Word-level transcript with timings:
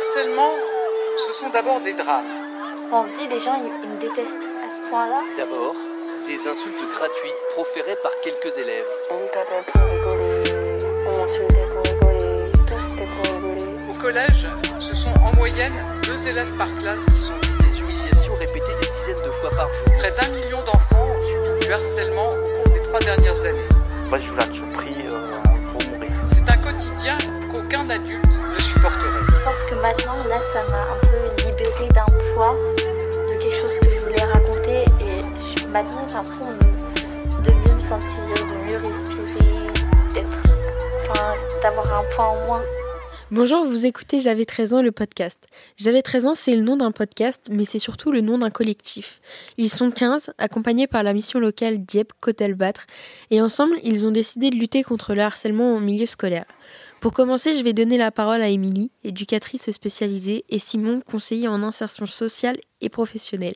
harcèlement, 0.00 0.52
ce 1.26 1.32
sont 1.32 1.50
d'abord 1.50 1.80
des 1.80 1.92
drames. 1.92 2.24
On 2.92 3.04
se 3.04 3.08
dit, 3.10 3.28
les 3.30 3.40
gens, 3.40 3.56
ils, 3.62 3.70
ils 3.84 3.90
me 3.90 4.00
détestent 4.00 4.46
à 4.64 4.74
ce 4.74 4.88
point-là. 4.88 5.20
D'abord, 5.36 5.74
des 6.26 6.48
insultes 6.48 6.80
gratuites 6.94 7.40
proférées 7.52 7.96
par 8.02 8.12
quelques 8.22 8.56
élèves. 8.58 8.86
On 9.10 9.26
tapait 9.28 9.64
pour 9.72 9.82
rigoler, 9.82 10.78
on 11.06 11.18
m'insultait 11.18 11.66
pour 11.66 11.82
rigoler, 11.84 12.50
tout 12.66 12.78
c'était 12.78 13.04
pour 13.04 13.34
rigoler. 13.34 13.74
Au 13.90 13.98
collège, 14.00 14.46
ce 14.78 14.94
sont 14.94 15.12
en 15.22 15.36
moyenne 15.36 15.74
deux 16.06 16.28
élèves 16.28 16.56
par 16.56 16.70
classe 16.78 17.04
qui 17.06 17.20
sont 17.20 17.34
visés. 17.42 17.64
Ces 17.74 17.80
humiliations 17.80 18.34
répétées 18.36 18.74
des 18.80 18.88
dizaines 18.98 19.26
de 19.26 19.32
fois 19.32 19.50
par 19.50 19.68
jour. 19.68 19.84
Près 19.98 20.12
d'un 20.12 20.28
million 20.28 20.62
d'enfants 20.62 21.06
ont 21.06 21.20
subi 21.20 21.66
du 21.66 21.72
harcèlement 21.72 22.28
au 22.28 22.62
cours 22.62 22.72
des 22.72 22.82
trois 22.82 23.00
dernières 23.00 23.44
années. 23.44 23.68
Moi, 24.08 24.18
je 24.18 24.30
tout 24.58 24.66
prix 24.72 24.94
euh, 25.08 25.40
pour 25.70 25.90
mourir. 25.90 26.10
C'est 26.26 26.50
un 26.50 26.56
quotidien 26.56 27.18
qu'aucun 27.52 27.88
adulte 27.90 28.38
ne 28.54 28.58
supporterait. 28.58 29.29
Je 29.40 29.44
pense 29.46 29.62
que 29.62 29.74
maintenant, 29.74 30.22
là, 30.28 30.38
ça 30.52 30.62
m'a 30.70 30.82
un 30.82 30.98
peu 31.00 31.46
libéré 31.46 31.88
d'un 31.94 32.04
poids, 32.34 32.58
de 32.76 33.38
quelque 33.38 33.56
chose 33.56 33.78
que 33.78 33.90
je 33.90 34.00
voulais 34.00 34.22
raconter. 34.22 34.84
Et 35.00 35.66
maintenant, 35.68 36.06
j'ai 36.06 36.14
l'impression 36.14 36.44
de, 37.42 37.50
mieux 37.50 37.74
me 37.74 37.80
sentir, 37.80 38.20
de 38.20 38.70
mieux 38.70 38.76
respirer, 38.76 39.72
d'être, 40.12 40.42
enfin, 41.00 41.34
d'avoir 41.62 42.00
un 42.00 42.04
poids 42.14 42.26
en 42.26 42.46
moins. 42.46 42.62
Bonjour, 43.30 43.64
vous 43.64 43.86
écoutez 43.86 44.20
J'avais 44.20 44.44
13 44.44 44.74
ans 44.74 44.82
le 44.82 44.92
podcast. 44.92 45.46
J'avais 45.78 46.02
13 46.02 46.26
ans, 46.26 46.34
c'est 46.34 46.54
le 46.54 46.60
nom 46.60 46.76
d'un 46.76 46.92
podcast, 46.92 47.48
mais 47.50 47.64
c'est 47.64 47.78
surtout 47.78 48.12
le 48.12 48.20
nom 48.20 48.36
d'un 48.36 48.50
collectif. 48.50 49.22
Ils 49.56 49.70
sont 49.70 49.90
15, 49.90 50.34
accompagnés 50.36 50.86
par 50.86 51.02
la 51.02 51.14
mission 51.14 51.40
locale 51.40 51.78
Dieppe 51.78 52.12
Côte-Albâtre, 52.20 52.86
et 53.30 53.40
ensemble, 53.40 53.76
ils 53.84 54.06
ont 54.06 54.10
décidé 54.10 54.50
de 54.50 54.56
lutter 54.56 54.82
contre 54.82 55.14
le 55.14 55.22
harcèlement 55.22 55.74
au 55.74 55.80
milieu 55.80 56.04
scolaire. 56.04 56.44
Pour 57.00 57.14
commencer, 57.14 57.54
je 57.54 57.64
vais 57.64 57.72
donner 57.72 57.96
la 57.96 58.10
parole 58.10 58.42
à 58.42 58.50
Émilie, 58.50 58.90
éducatrice 59.04 59.70
spécialisée, 59.70 60.44
et 60.50 60.58
Simon, 60.58 61.00
conseiller 61.00 61.48
en 61.48 61.62
insertion 61.62 62.04
sociale 62.04 62.58
et 62.82 62.90
professionnelle. 62.90 63.54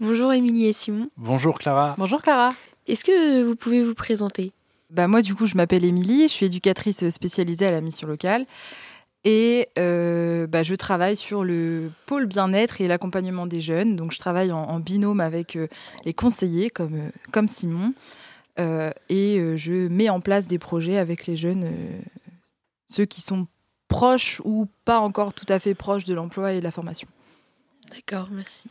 Bonjour 0.00 0.32
Émilie 0.32 0.66
et 0.66 0.72
Simon. 0.72 1.08
Bonjour 1.16 1.56
Clara. 1.56 1.94
Bonjour 1.98 2.20
Clara. 2.20 2.52
Est-ce 2.88 3.04
que 3.04 3.44
vous 3.44 3.54
pouvez 3.54 3.84
vous 3.84 3.94
présenter? 3.94 4.50
Bah 4.90 5.06
moi 5.06 5.22
du 5.22 5.36
coup 5.36 5.46
je 5.46 5.54
m'appelle 5.54 5.84
Émilie, 5.84 6.22
je 6.22 6.32
suis 6.32 6.46
éducatrice 6.46 7.08
spécialisée 7.10 7.64
à 7.64 7.70
la 7.70 7.80
mission 7.80 8.08
locale 8.08 8.44
et 9.22 9.68
euh, 9.78 10.48
bah, 10.48 10.64
je 10.64 10.74
travaille 10.74 11.16
sur 11.16 11.44
le 11.44 11.92
pôle 12.06 12.26
bien-être 12.26 12.80
et 12.80 12.88
l'accompagnement 12.88 13.46
des 13.46 13.60
jeunes. 13.60 13.94
Donc 13.94 14.12
je 14.12 14.18
travaille 14.18 14.50
en, 14.50 14.64
en 14.64 14.80
binôme 14.80 15.20
avec 15.20 15.54
euh, 15.54 15.68
les 16.04 16.12
conseillers 16.12 16.70
comme, 16.70 16.94
euh, 16.94 17.10
comme 17.30 17.46
Simon 17.46 17.94
euh, 18.58 18.90
et 19.08 19.38
euh, 19.38 19.56
je 19.56 19.86
mets 19.86 20.08
en 20.08 20.20
place 20.20 20.48
des 20.48 20.58
projets 20.58 20.98
avec 20.98 21.28
les 21.28 21.36
jeunes, 21.36 21.64
euh, 21.64 22.00
ceux 22.90 23.06
qui 23.06 23.22
sont 23.22 23.46
proches 23.88 24.42
ou 24.44 24.66
pas 24.84 25.00
encore 25.00 25.32
tout 25.32 25.46
à 25.48 25.58
fait 25.58 25.74
proches 25.74 26.04
de 26.04 26.12
l'emploi 26.12 26.52
et 26.52 26.58
de 26.58 26.64
la 26.64 26.72
formation. 26.72 27.08
D'accord, 27.90 28.28
merci. 28.30 28.68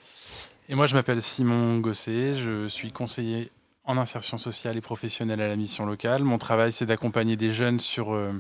Et 0.68 0.76
moi, 0.76 0.86
je 0.86 0.94
m'appelle 0.94 1.22
Simon 1.22 1.80
Gosset. 1.80 2.36
Je 2.36 2.68
suis 2.68 2.92
conseiller 2.92 3.52
en 3.86 3.98
insertion 3.98 4.38
sociale 4.38 4.78
et 4.78 4.82
professionnelle 4.82 5.42
à 5.42 5.48
la 5.48 5.56
mission 5.56 5.86
locale. 5.86 6.24
Mon 6.24 6.38
travail, 6.38 6.72
c'est 6.72 6.86
d'accompagner 6.86 7.38
des 7.38 7.52
jeunes 7.52 7.80
sur 7.80 8.14
euh, 8.14 8.32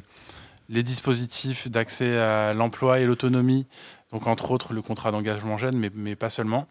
les 0.69 0.83
dispositifs 0.83 1.69
d'accès 1.69 2.17
à 2.17 2.53
l'emploi 2.53 2.99
et 2.99 3.05
l'autonomie. 3.05 3.65
Donc, 4.11 4.27
entre 4.27 4.51
autres, 4.51 4.73
le 4.73 4.81
contrat 4.81 5.11
d'engagement 5.11 5.57
jeune, 5.57 5.77
mais, 5.77 5.89
mais 5.93 6.15
pas 6.15 6.29
seulement. 6.29 6.67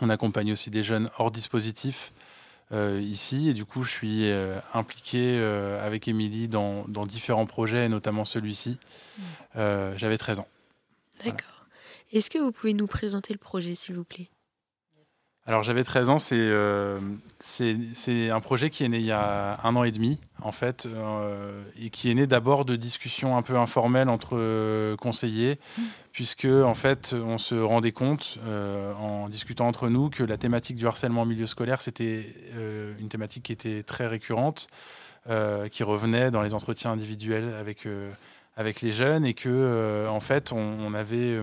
On 0.00 0.10
accompagne 0.10 0.52
aussi 0.52 0.70
des 0.70 0.82
jeunes 0.82 1.08
hors 1.18 1.30
dispositif 1.30 2.12
euh, 2.72 3.00
ici. 3.02 3.50
Et 3.50 3.54
du 3.54 3.64
coup, 3.64 3.82
je 3.82 3.90
suis 3.90 4.30
euh, 4.30 4.58
impliqué 4.72 5.38
euh, 5.38 5.84
avec 5.86 6.08
Émilie 6.08 6.48
dans, 6.48 6.84
dans 6.88 7.06
différents 7.06 7.46
projets, 7.46 7.86
et 7.86 7.88
notamment 7.88 8.24
celui-ci. 8.24 8.78
Euh, 9.56 9.94
J'avais 9.96 10.18
13 10.18 10.40
ans. 10.40 10.48
D'accord. 11.24 11.66
Est-ce 12.12 12.30
que 12.30 12.38
vous 12.38 12.52
pouvez 12.52 12.74
nous 12.74 12.86
présenter 12.86 13.32
le 13.32 13.38
projet, 13.38 13.74
s'il 13.74 13.94
vous 13.96 14.04
plaît? 14.04 14.28
Alors 15.46 15.62
j'avais 15.62 15.84
13 15.84 16.08
ans, 16.08 16.18
c'est 16.18 16.38
euh, 16.38 16.98
c'est 17.38 18.30
un 18.30 18.40
projet 18.40 18.70
qui 18.70 18.82
est 18.82 18.88
né 18.88 18.96
il 18.96 19.04
y 19.04 19.12
a 19.12 19.58
un 19.62 19.76
an 19.76 19.84
et 19.84 19.92
demi 19.92 20.18
en 20.40 20.52
fait, 20.52 20.86
euh, 20.86 21.62
et 21.78 21.90
qui 21.90 22.10
est 22.10 22.14
né 22.14 22.26
d'abord 22.26 22.64
de 22.64 22.76
discussions 22.76 23.36
un 23.36 23.42
peu 23.42 23.58
informelles 23.58 24.08
entre 24.08 24.38
euh, 24.38 24.96
conseillers, 24.96 25.58
puisque 26.12 26.46
en 26.46 26.72
fait 26.72 27.14
on 27.14 27.36
se 27.36 27.56
rendait 27.56 27.92
compte 27.92 28.38
en 28.98 29.28
discutant 29.28 29.68
entre 29.68 29.90
nous 29.90 30.08
que 30.08 30.22
la 30.24 30.38
thématique 30.38 30.76
du 30.76 30.86
harcèlement 30.86 31.22
en 31.22 31.26
milieu 31.26 31.46
scolaire 31.46 31.82
c'était 31.82 32.24
une 32.98 33.08
thématique 33.10 33.42
qui 33.42 33.52
était 33.52 33.82
très 33.82 34.06
récurrente, 34.06 34.68
qui 35.70 35.82
revenait 35.82 36.30
dans 36.30 36.42
les 36.42 36.54
entretiens 36.54 36.92
individuels 36.92 37.52
avec 37.52 37.86
avec 38.56 38.80
les 38.82 38.92
jeunes 38.92 39.26
et 39.26 39.34
que 39.34 39.48
euh, 39.48 40.08
en 40.08 40.20
fait 40.20 40.52
on, 40.52 40.58
on 40.58 40.94
avait 40.94 41.16
euh, 41.16 41.42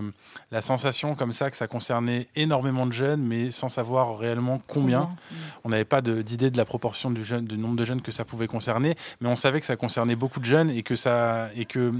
la 0.50 0.62
sensation 0.62 1.14
comme 1.14 1.32
ça 1.32 1.50
que 1.50 1.56
ça 1.56 1.66
concernait 1.66 2.26
énormément 2.36 2.86
de 2.86 2.92
jeunes 2.92 3.20
mais 3.22 3.50
sans 3.50 3.68
savoir 3.68 4.16
réellement 4.18 4.62
combien. 4.66 5.10
On 5.64 5.68
n'avait 5.68 5.84
pas 5.84 6.00
d'idée 6.00 6.50
de 6.50 6.56
la 6.56 6.64
proportion 6.64 7.10
du, 7.10 7.22
jeune, 7.22 7.44
du 7.44 7.58
nombre 7.58 7.76
de 7.76 7.84
jeunes 7.84 8.00
que 8.02 8.12
ça 8.12 8.24
pouvait 8.24 8.46
concerner, 8.46 8.94
mais 9.20 9.28
on 9.28 9.36
savait 9.36 9.60
que 9.60 9.66
ça 9.66 9.76
concernait 9.76 10.16
beaucoup 10.16 10.40
de 10.40 10.44
jeunes 10.44 10.70
et 10.70 10.82
que 10.82 10.96
ça 10.96 11.48
et 11.54 11.64
que 11.66 11.92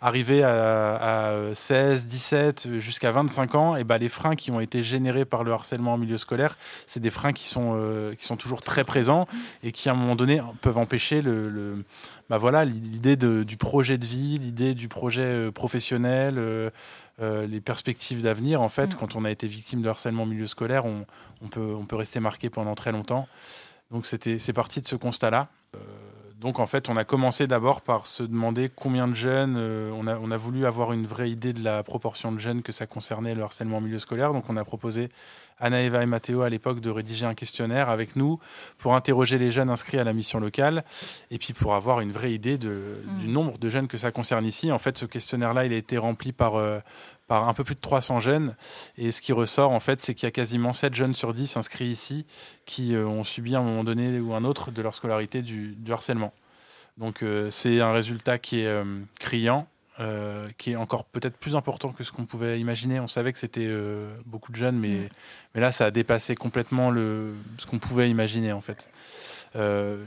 arrivé 0.00 0.42
à, 0.42 1.28
à 1.30 1.54
16, 1.54 2.06
17 2.06 2.78
jusqu'à 2.78 3.10
25 3.10 3.54
ans, 3.54 3.76
et 3.76 3.84
ben 3.84 3.98
les 3.98 4.08
freins 4.08 4.36
qui 4.36 4.50
ont 4.50 4.60
été 4.60 4.82
générés 4.82 5.24
par 5.24 5.44
le 5.44 5.52
harcèlement 5.52 5.94
en 5.94 5.98
milieu 5.98 6.18
scolaire, 6.18 6.56
c'est 6.86 7.00
des 7.00 7.10
freins 7.10 7.32
qui 7.32 7.48
sont 7.48 7.72
euh, 7.74 8.14
qui 8.14 8.24
sont 8.26 8.36
toujours 8.36 8.62
très 8.62 8.84
présents 8.84 9.26
et 9.62 9.72
qui 9.72 9.88
à 9.88 9.92
un 9.92 9.96
moment 9.96 10.14
donné 10.16 10.40
peuvent 10.60 10.78
empêcher 10.78 11.20
le, 11.22 11.48
le- 11.48 11.84
bah 12.30 12.38
voilà 12.38 12.64
l'idée 12.64 13.16
du 13.16 13.56
projet 13.56 13.98
de 13.98 14.06
vie, 14.06 14.38
l'idée 14.38 14.74
du 14.74 14.88
projet 14.88 15.22
euh, 15.22 15.50
professionnel. 15.50 16.34
euh, 16.38 16.70
euh, 17.20 17.46
les 17.48 17.60
perspectives 17.60 18.22
d'avenir, 18.22 18.62
en 18.62 18.68
fait, 18.68 18.94
Mm. 18.94 18.98
quand 19.00 19.16
on 19.16 19.24
a 19.24 19.30
été 19.30 19.48
victime 19.48 19.82
de 19.82 19.88
harcèlement 19.88 20.22
en 20.22 20.26
milieu 20.26 20.46
scolaire, 20.46 20.84
on, 20.86 21.04
on 21.42 21.48
peut, 21.48 21.74
on 21.74 21.84
peut 21.84 21.96
rester 21.96 22.20
marqué 22.20 22.48
pendant 22.48 22.76
très 22.76 22.92
longtemps. 22.92 23.26
Donc 23.90 24.06
c'était, 24.06 24.38
c'est 24.38 24.52
parti 24.52 24.80
de 24.80 24.86
ce 24.86 24.94
constat-là. 24.94 25.48
Euh, 25.74 25.78
donc 26.38 26.60
en 26.60 26.66
fait, 26.66 26.88
on 26.88 26.96
a 26.96 27.02
commencé 27.02 27.48
d'abord 27.48 27.80
par 27.80 28.06
se 28.06 28.22
demander 28.22 28.68
combien 28.68 29.08
de 29.08 29.14
jeunes. 29.14 29.56
euh, 29.58 29.90
on, 29.94 30.06
a, 30.06 30.16
on 30.18 30.30
a 30.30 30.36
voulu 30.36 30.64
avoir 30.66 30.92
une 30.92 31.06
vraie 31.06 31.28
idée 31.30 31.52
de 31.52 31.64
la 31.64 31.82
proportion 31.82 32.30
de 32.30 32.38
jeunes 32.38 32.62
que 32.62 32.70
ça 32.70 32.86
concernait 32.86 33.34
le 33.34 33.42
harcèlement 33.42 33.78
en 33.78 33.80
milieu 33.80 33.98
scolaire. 33.98 34.32
Donc 34.32 34.48
on 34.48 34.56
a 34.56 34.64
proposé 34.64 35.08
Anna, 35.60 35.82
Eva 35.82 36.02
et 36.02 36.06
Mathéo 36.06 36.42
à 36.42 36.48
l'époque 36.48 36.80
de 36.80 36.90
rédiger 36.90 37.26
un 37.26 37.34
questionnaire 37.34 37.88
avec 37.88 38.16
nous 38.16 38.38
pour 38.78 38.94
interroger 38.94 39.38
les 39.38 39.50
jeunes 39.50 39.70
inscrits 39.70 39.98
à 39.98 40.04
la 40.04 40.12
mission 40.12 40.38
locale 40.40 40.84
et 41.30 41.38
puis 41.38 41.52
pour 41.52 41.74
avoir 41.74 42.00
une 42.00 42.12
vraie 42.12 42.32
idée 42.32 42.58
de, 42.58 42.98
Mm. 43.08 43.18
du 43.18 43.28
nombre 43.28 43.58
de 43.58 43.70
jeunes 43.70 43.88
que 43.88 43.98
ça 43.98 44.12
concerne 44.12 44.44
ici. 44.46 44.70
En 44.72 44.78
fait, 44.78 44.98
ce 44.98 45.06
questionnaire-là, 45.06 45.66
il 45.66 45.72
a 45.72 45.76
été 45.76 45.98
rempli 45.98 46.32
par, 46.32 46.56
euh, 46.56 46.80
par 47.26 47.48
un 47.48 47.54
peu 47.54 47.64
plus 47.64 47.74
de 47.74 47.80
300 47.80 48.20
jeunes. 48.20 48.54
Et 48.96 49.10
ce 49.10 49.20
qui 49.20 49.32
ressort, 49.32 49.70
en 49.70 49.80
fait, 49.80 50.00
c'est 50.00 50.14
qu'il 50.14 50.26
y 50.26 50.28
a 50.28 50.30
quasiment 50.30 50.72
7 50.72 50.94
jeunes 50.94 51.14
sur 51.14 51.34
10 51.34 51.56
inscrits 51.56 51.86
ici 51.86 52.26
qui 52.64 52.94
euh, 52.94 53.06
ont 53.06 53.24
subi 53.24 53.54
à 53.54 53.58
un 53.58 53.62
moment 53.62 53.84
donné 53.84 54.18
ou 54.20 54.34
un 54.34 54.44
autre 54.44 54.70
de 54.70 54.82
leur 54.82 54.94
scolarité 54.94 55.42
du, 55.42 55.74
du 55.76 55.92
harcèlement. 55.92 56.32
Donc 56.96 57.22
euh, 57.22 57.50
c'est 57.50 57.80
un 57.80 57.92
résultat 57.92 58.38
qui 58.38 58.60
est 58.60 58.82
criant, 59.20 59.68
euh, 60.00 60.48
qui 60.58 60.72
est 60.72 60.76
encore 60.76 61.04
peut-être 61.04 61.36
plus 61.36 61.56
important 61.56 61.92
que 61.92 62.04
ce 62.04 62.12
qu'on 62.12 62.24
pouvait 62.24 62.60
imaginer. 62.60 63.00
On 63.00 63.08
savait 63.08 63.32
que 63.32 63.38
c'était 63.38 63.66
euh, 63.66 64.14
beaucoup 64.26 64.52
de 64.52 64.56
jeunes, 64.56 64.78
mais, 64.78 65.08
mais 65.54 65.60
là, 65.60 65.72
ça 65.72 65.86
a 65.86 65.90
dépassé 65.90 66.34
complètement 66.34 66.90
le, 66.90 67.34
ce 67.58 67.66
qu'on 67.66 67.78
pouvait 67.78 68.08
imaginer, 68.08 68.52
en 68.52 68.60
fait. 68.60 68.90
Euh, 69.56 70.04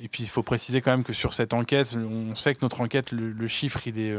et 0.00 0.08
puis, 0.08 0.22
il 0.24 0.28
faut 0.28 0.42
préciser 0.42 0.80
quand 0.80 0.90
même 0.90 1.04
que 1.04 1.12
sur 1.12 1.32
cette 1.32 1.54
enquête, 1.54 1.96
on 1.96 2.34
sait 2.34 2.54
que 2.54 2.60
notre 2.62 2.80
enquête, 2.80 3.12
le, 3.12 3.32
le 3.32 3.48
chiffre, 3.48 3.80
il 3.86 3.98
est, 3.98 4.16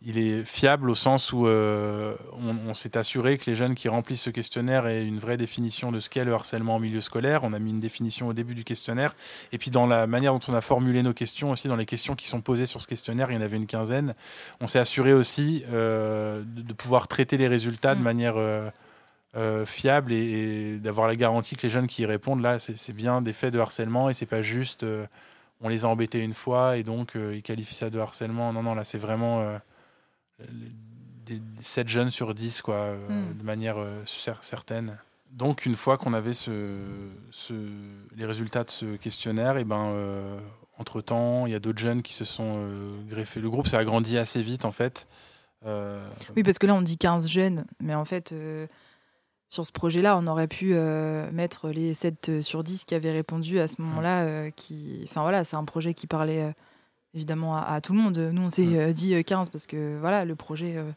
il 0.00 0.16
est 0.16 0.44
fiable 0.44 0.90
au 0.90 0.94
sens 0.94 1.32
où 1.32 1.46
euh, 1.46 2.14
on, 2.40 2.56
on 2.68 2.74
s'est 2.74 2.96
assuré 2.96 3.36
que 3.36 3.50
les 3.50 3.56
jeunes 3.56 3.74
qui 3.74 3.88
remplissent 3.88 4.22
ce 4.22 4.30
questionnaire 4.30 4.86
aient 4.86 5.04
une 5.04 5.18
vraie 5.18 5.36
définition 5.36 5.90
de 5.90 5.98
ce 5.98 6.08
qu'est 6.08 6.24
le 6.24 6.32
harcèlement 6.32 6.76
en 6.76 6.78
milieu 6.78 7.00
scolaire. 7.00 7.42
On 7.42 7.52
a 7.52 7.58
mis 7.58 7.70
une 7.70 7.80
définition 7.80 8.28
au 8.28 8.32
début 8.32 8.54
du 8.54 8.62
questionnaire. 8.62 9.16
Et 9.50 9.58
puis, 9.58 9.72
dans 9.72 9.86
la 9.88 10.06
manière 10.06 10.32
dont 10.32 10.40
on 10.48 10.54
a 10.54 10.60
formulé 10.60 11.02
nos 11.02 11.14
questions, 11.14 11.50
aussi 11.50 11.66
dans 11.66 11.76
les 11.76 11.86
questions 11.86 12.14
qui 12.14 12.28
sont 12.28 12.40
posées 12.40 12.66
sur 12.66 12.80
ce 12.80 12.86
questionnaire, 12.86 13.30
il 13.30 13.34
y 13.34 13.38
en 13.38 13.40
avait 13.40 13.56
une 13.56 13.66
quinzaine. 13.66 14.14
On 14.60 14.68
s'est 14.68 14.78
assuré 14.78 15.12
aussi 15.12 15.64
euh, 15.72 16.42
de, 16.46 16.62
de 16.62 16.72
pouvoir 16.72 17.08
traiter 17.08 17.36
les 17.36 17.48
résultats 17.48 17.94
de 17.94 18.00
Mm. 18.00 18.04
manière 18.04 18.34
euh, 18.36 18.70
euh, 19.36 19.66
fiable 19.66 20.12
et, 20.12 20.16
et 20.16 20.78
d'avoir 20.78 21.08
la 21.08 21.16
garantie 21.16 21.56
que 21.56 21.62
les 21.62 21.70
jeunes 21.70 21.86
qui 21.88 22.02
y 22.02 22.06
répondent, 22.06 22.40
là, 22.40 22.58
c'est 22.60 22.92
bien 22.92 23.20
des 23.20 23.32
faits 23.32 23.52
de 23.52 23.58
harcèlement 23.58 24.08
et 24.08 24.12
c'est 24.12 24.26
pas 24.26 24.42
juste 24.42 24.84
euh, 24.84 25.06
on 25.60 25.68
les 25.68 25.84
a 25.84 25.88
embêtés 25.88 26.20
une 26.20 26.34
fois 26.34 26.76
et 26.76 26.84
donc 26.84 27.16
euh, 27.16 27.34
ils 27.34 27.42
qualifient 27.42 27.74
ça 27.74 27.90
de 27.90 27.98
harcèlement. 27.98 28.52
Non, 28.52 28.62
non, 28.62 28.74
là, 28.74 28.84
c'est 28.84 28.98
vraiment 28.98 29.58
des, 31.26 31.40
7 31.60 31.88
jeunes 31.88 32.10
sur 32.10 32.34
10, 32.34 32.62
quoi, 32.62 32.74
euh, 32.76 33.08
Mm. 33.08 33.38
de 33.38 33.42
manière 33.44 33.78
euh, 33.78 34.02
cer- 34.06 34.38
certaine. 34.42 34.96
Donc, 35.30 35.66
une 35.66 35.76
fois 35.76 35.98
qu'on 35.98 36.14
avait 36.14 36.32
ce, 36.34 36.78
ce- 37.30 37.52
les 38.16 38.24
résultats 38.24 38.64
de 38.64 38.70
ce 38.70 38.96
questionnaire, 38.96 39.58
et 39.58 39.64
ben, 39.64 39.90
euh, 39.92 40.38
entre-temps, 40.78 41.44
il 41.46 41.52
y 41.52 41.54
a 41.54 41.58
d'autres 41.60 41.78
jeunes 41.80 42.00
qui 42.02 42.14
se 42.14 42.24
sont 42.24 42.52
euh, 42.56 42.96
greffés. 43.08 43.40
Le 43.40 43.50
groupe 43.50 43.66
s'est 43.68 43.76
agrandi 43.76 44.16
assez 44.16 44.40
vite, 44.42 44.64
en 44.64 44.70
fait. 44.72 45.06
Euh, 45.66 46.00
Oui, 46.36 46.42
parce 46.42 46.58
que 46.58 46.66
là, 46.66 46.74
on 46.74 46.82
dit 46.82 46.96
15 46.96 47.28
jeunes, 47.28 47.64
mais 47.80 47.94
en 47.94 48.04
fait, 48.06 48.32
sur 49.48 49.66
ce 49.66 49.72
projet-là, 49.72 50.16
on 50.16 50.26
aurait 50.28 50.46
pu 50.48 50.74
mettre 51.32 51.68
les 51.70 51.92
7 51.94 52.40
sur 52.40 52.62
10 52.64 52.84
qui 52.84 52.94
avaient 52.94 53.10
répondu 53.12 53.58
à 53.58 53.66
ce 53.68 53.82
moment-là. 53.82 54.22
euh, 54.22 54.50
qui... 54.50 55.02
Enfin 55.04 55.22
voilà, 55.22 55.42
c'est 55.44 55.56
un 55.56 55.64
projet 55.64 55.94
qui 55.94 56.06
parlait 56.06 56.54
évidemment 57.18 57.56
à, 57.56 57.62
à 57.62 57.80
tout 57.80 57.92
le 57.92 57.98
monde. 58.00 58.16
Nous, 58.18 58.42
on 58.42 58.50
s'est 58.50 58.64
Mm. 58.64 58.76
euh, 58.76 58.92
dit 58.92 59.14
euh, 59.14 59.22
15 59.22 59.50
parce 59.50 59.66
que 59.66 59.98
voilà, 59.98 60.24
le 60.24 60.34
projet, 60.36 60.76
euh, 60.76 60.90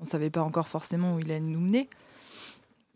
on 0.00 0.04
savait 0.04 0.30
pas 0.30 0.42
encore 0.42 0.68
forcément 0.68 1.14
où 1.14 1.20
il 1.20 1.30
allait 1.30 1.40
nous 1.40 1.60
mener. 1.60 1.88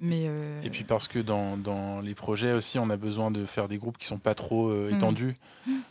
Mais 0.00 0.24
euh, 0.26 0.60
Et 0.62 0.70
puis 0.70 0.82
parce 0.84 1.06
que 1.08 1.18
dans, 1.20 1.56
dans 1.56 2.00
les 2.00 2.14
projets 2.14 2.52
aussi, 2.52 2.78
on 2.78 2.90
a 2.90 2.96
besoin 2.96 3.30
de 3.30 3.46
faire 3.46 3.68
des 3.68 3.78
groupes 3.78 3.96
qui 3.96 4.06
sont 4.06 4.18
pas 4.18 4.34
trop 4.34 4.68
euh, 4.68 4.90
étendus, 4.90 5.36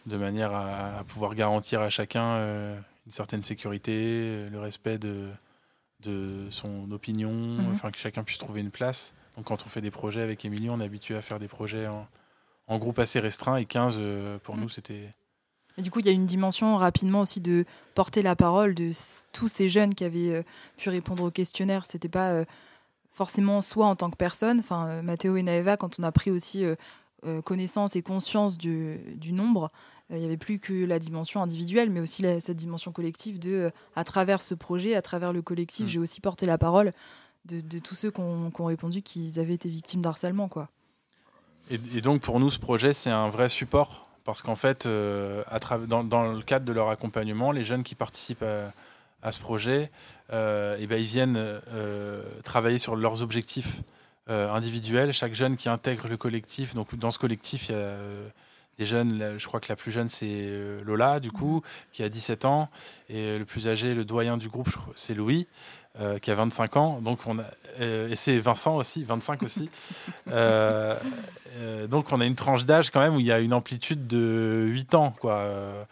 de 0.06 0.18
manière 0.18 0.54
à, 0.54 1.00
à 1.00 1.04
pouvoir 1.06 1.34
garantir 1.36 1.80
à 1.82 1.90
chacun 1.90 2.34
euh, 2.34 2.78
une 3.08 3.12
certaine 3.14 3.44
sécurité, 3.44 3.94
euh, 3.98 4.50
le 4.50 4.60
respect 4.60 4.98
de, 4.98 5.30
de 6.02 6.48
son 6.50 6.92
opinion, 6.92 7.32
Mhm. 7.32 7.72
enfin 7.72 7.92
que 7.92 7.98
chacun 7.98 8.24
puisse 8.24 8.38
trouver 8.38 8.60
une 8.62 8.72
place. 8.72 9.14
Donc 9.38 9.46
quand 9.46 9.64
on 9.66 9.70
fait 9.70 9.82
des 9.82 9.90
projets 9.92 10.22
avec 10.22 10.44
Émilie, 10.44 10.70
on 10.70 10.80
est 10.82 10.86
habitué 10.86 11.16
à 11.16 11.22
faire 11.22 11.40
des 11.40 11.48
projets 11.48 11.88
en, 11.88 12.06
en 12.68 12.78
groupe 12.78 13.00
assez 13.00 13.20
restreint 13.22 13.56
et 13.56 13.66
15 13.66 13.96
euh, 14.00 14.38
pour 14.44 14.56
Mhm. 14.56 14.62
nous 14.64 14.70
c'était 14.70 15.14
Du 15.78 15.90
coup, 15.90 16.00
il 16.00 16.06
y 16.06 16.10
a 16.10 16.12
une 16.12 16.26
dimension 16.28 16.78
rapidement 16.78 17.22
aussi 17.22 17.42
de 17.42 17.66
porter 17.96 18.22
la 18.22 18.36
parole 18.36 18.76
de 18.76 18.92
tous 19.32 19.48
ces 19.48 19.70
jeunes 19.70 19.94
qui 19.96 20.04
avaient 20.04 20.30
euh, 20.30 20.44
pu 20.78 20.90
répondre 20.90 21.24
au 21.24 21.32
questionnaire. 21.32 21.86
C'était 21.86 22.10
pas 22.10 22.30
euh, 22.30 22.46
forcément 23.12 23.62
soi 23.62 23.88
en 23.88 23.96
tant 23.96 24.12
que 24.12 24.16
personne. 24.16 24.60
Enfin, 24.60 24.88
euh, 24.88 25.02
Mathéo 25.02 25.36
et 25.36 25.42
Naeva, 25.44 25.76
quand 25.78 26.00
on 26.00 26.04
a 26.04 26.12
pris 26.12 26.30
aussi 26.30 26.64
euh, 26.64 27.42
connaissance 27.42 27.96
et 27.96 28.02
conscience 28.04 28.58
du, 28.58 28.98
du 29.16 29.34
nombre, 29.34 29.72
il 30.12 30.18
n'y 30.18 30.26
avait 30.26 30.38
plus 30.38 30.60
que 30.60 30.86
la 30.86 31.00
dimension 31.00 31.42
individuelle, 31.42 31.90
mais 31.90 32.02
aussi 32.02 32.22
la- 32.22 32.40
cette 32.40 32.58
dimension 32.58 32.92
collective 32.92 33.40
de, 33.40 33.72
à 33.96 34.04
travers 34.04 34.42
ce 34.44 34.54
projet, 34.54 34.94
à 34.94 35.02
travers 35.02 35.34
le 35.34 35.42
collectif, 35.42 35.86
Mm. 35.86 35.88
j'ai 35.88 36.00
aussi 36.00 36.22
porté 36.22 36.46
la 36.46 36.58
parole 36.60 36.92
de, 37.46 37.62
de 37.62 37.80
tous 37.80 37.96
ceux 37.96 38.12
qui 38.12 38.22
ont, 38.22 38.52
répondu 38.66 39.02
qu'ils 39.02 39.40
avaient 39.40 39.54
été 39.56 39.70
victimes 39.70 40.02
d'harcèlement, 40.02 40.50
quoi. 40.50 40.70
Et, 41.72 41.80
et 41.96 42.02
donc 42.02 42.22
pour 42.22 42.40
nous, 42.40 42.52
ce 42.52 42.60
projet, 42.60 42.94
c'est 42.94 43.10
un 43.10 43.30
vrai 43.30 43.50
support? 43.50 44.08
Parce 44.24 44.42
qu'en 44.42 44.56
fait, 44.56 44.86
euh, 44.86 45.44
dans, 45.88 46.32
le 46.32 46.42
cadre 46.42 46.66
de 46.66 46.72
leur 46.72 46.90
accompagnement, 46.90 47.52
les 47.52 47.64
jeunes 47.64 47.84
qui 47.84 47.96
participent 47.96 48.46
à, 49.22 49.32
ce 49.32 49.40
projet, 49.40 49.92
euh, 50.32 50.78
eh 50.80 50.88
ben, 50.88 51.00
ils 51.00 51.06
viennent 51.06 51.38
euh, 51.38 52.24
travailler 52.44 52.78
sur 52.78 52.96
leurs 52.96 53.22
objectifs 53.22 53.82
individuels. 54.28 55.12
Chaque 55.12 55.34
jeune 55.34 55.58
qui 55.58 55.68
intègre 55.68 56.08
le 56.08 56.16
collectif, 56.16 56.76
donc 56.76 56.96
dans 56.96 57.12
ce 57.12 57.20
collectif, 57.20 57.68
il 57.68 57.76
y 57.76 57.78
a 57.78 57.98
des 58.80 58.86
jeunes, 58.86 59.36
je 59.38 59.48
crois 59.48 59.60
que 59.60 59.68
la 59.70 59.76
plus 59.76 59.92
jeune, 59.92 60.10
c'est 60.10 60.26
euh, 60.30 60.82
Lola, 60.84 61.20
du 61.20 61.32
coup, 61.32 61.62
qui 61.92 62.04
a 62.04 62.10
17 62.10 62.46
ans, 62.46 62.70
et 63.10 63.38
le 63.38 63.46
plus 63.46 63.68
âgé, 63.68 63.94
le 63.94 64.04
doyen 64.06 64.38
du 64.38 64.50
groupe, 64.50 64.70
c'est 64.96 65.14
Louis. 65.14 65.48
euh, 66.02 66.18
qui 66.18 66.32
a 66.32 66.36
25 66.36 66.76
ans, 66.78 67.02
donc 67.02 67.20
on 67.28 67.38
a, 67.38 67.44
euh, 67.80 68.10
et 68.10 68.16
c'est 68.16 68.40
Vincent 68.40 68.78
aussi, 68.78 69.04
25 69.04 69.44
aussi. 69.44 69.70
Euh, 70.32 70.96
euh, 71.60 71.86
donc 71.88 72.12
on 72.12 72.20
a 72.20 72.26
une 72.26 72.34
tranche 72.36 72.66
d'âge 72.66 72.90
quand 72.90 73.00
même 73.00 73.16
où 73.16 73.20
il 73.20 73.28
y 73.28 73.32
a 73.32 73.40
une 73.40 73.54
amplitude 73.54 74.08
de 74.08 74.66
8 74.70 74.96
ans. 74.96 75.14
Quoi. 75.20 75.34
Euh, 75.34 75.84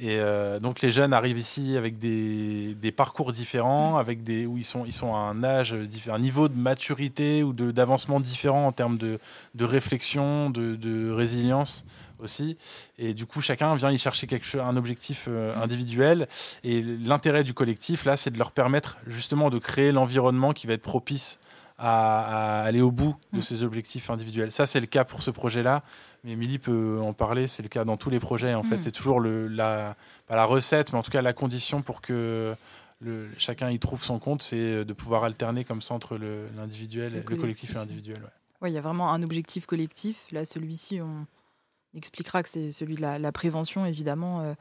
Et 0.00 0.18
euh, 0.18 0.58
donc 0.58 0.80
les 0.80 0.90
jeunes 0.90 1.12
arrivent 1.12 1.38
ici 1.38 1.76
avec 1.76 1.98
des, 1.98 2.74
des 2.74 2.90
parcours 2.90 3.32
différents, 3.32 3.96
avec 3.96 4.24
des, 4.24 4.44
où 4.44 4.58
ils 4.58 4.64
sont, 4.64 4.84
ils 4.84 4.92
sont 4.92 5.14
à 5.14 5.18
un 5.18 5.44
âge, 5.44 5.72
diffé- 5.72 6.10
un 6.10 6.18
niveau 6.18 6.48
de 6.48 6.56
maturité 6.56 7.44
ou 7.44 7.52
d'avancement 7.52 8.18
différent 8.18 8.66
en 8.66 8.72
termes 8.72 8.98
de, 8.98 9.20
de 9.54 9.64
réflexion, 9.64 10.50
de, 10.50 10.74
de 10.74 11.12
résilience 11.12 11.84
aussi. 12.18 12.56
Et 12.98 13.14
du 13.14 13.26
coup, 13.26 13.40
chacun 13.40 13.74
vient 13.74 13.90
y 13.90 13.98
chercher 13.98 14.26
quelque 14.26 14.46
chose, 14.46 14.60
un 14.62 14.76
objectif 14.76 15.26
euh, 15.28 15.54
individuel. 15.62 16.26
Et 16.62 16.82
l'intérêt 16.82 17.44
du 17.44 17.54
collectif, 17.54 18.04
là, 18.04 18.16
c'est 18.16 18.30
de 18.30 18.38
leur 18.38 18.52
permettre 18.52 18.98
justement 19.06 19.50
de 19.50 19.58
créer 19.58 19.92
l'environnement 19.92 20.52
qui 20.52 20.66
va 20.66 20.74
être 20.74 20.82
propice 20.82 21.38
à, 21.78 22.60
à 22.60 22.62
aller 22.62 22.80
au 22.80 22.90
bout 22.92 23.14
de 23.32 23.38
Mm. 23.38 23.42
ces 23.42 23.62
objectifs 23.64 24.10
individuels. 24.10 24.52
Ça, 24.52 24.64
c'est 24.66 24.80
le 24.80 24.86
cas 24.86 25.04
pour 25.04 25.22
ce 25.22 25.30
projet-là. 25.30 25.82
Mais 26.22 26.32
Émilie 26.32 26.58
peut 26.58 26.98
en 27.02 27.12
parler, 27.12 27.48
c'est 27.48 27.62
le 27.62 27.68
cas 27.68 27.84
dans 27.84 27.96
tous 27.96 28.10
les 28.10 28.20
projets. 28.20 28.54
En 28.54 28.62
fait, 28.62 28.76
Mm. 28.76 28.80
c'est 28.82 28.92
toujours 28.92 29.20
le, 29.20 29.48
la, 29.48 29.96
pas 30.26 30.36
la 30.36 30.44
recette, 30.44 30.92
mais 30.92 30.98
en 30.98 31.02
tout 31.02 31.10
cas 31.10 31.20
la 31.20 31.32
condition 31.32 31.82
pour 31.82 32.00
que 32.00 32.54
le, 33.00 33.28
chacun 33.36 33.70
y 33.70 33.78
trouve 33.78 34.02
son 34.02 34.18
compte, 34.20 34.40
c'est 34.40 34.84
de 34.84 34.92
pouvoir 34.94 35.24
alterner 35.24 35.64
comme 35.64 35.82
ça 35.82 35.92
entre 35.94 36.16
le- 36.16 36.46
l'individuel, 36.56 37.12
Le 37.12 37.22
le, 37.28 37.36
collectif 37.36 37.72
et 37.72 37.74
l'individuel. 37.74 38.18
ouais. 38.22 38.28
Ouais, 38.62 38.70
il 38.70 38.74
y 38.74 38.78
a 38.78 38.80
vraiment 38.80 39.12
un 39.12 39.22
objectif 39.22 39.66
collectif. 39.66 40.28
Là, 40.32 40.44
celui-ci, 40.46 41.00
on 41.02 41.26
expliquera 41.96 42.42
que 42.42 42.48
c'est 42.48 42.72
celui 42.72 42.96
de 42.96 43.00
la, 43.02 43.18
la 43.18 43.32
prévention, 43.32 43.86
évidemment, 43.86 44.40
euh, 44.40 44.54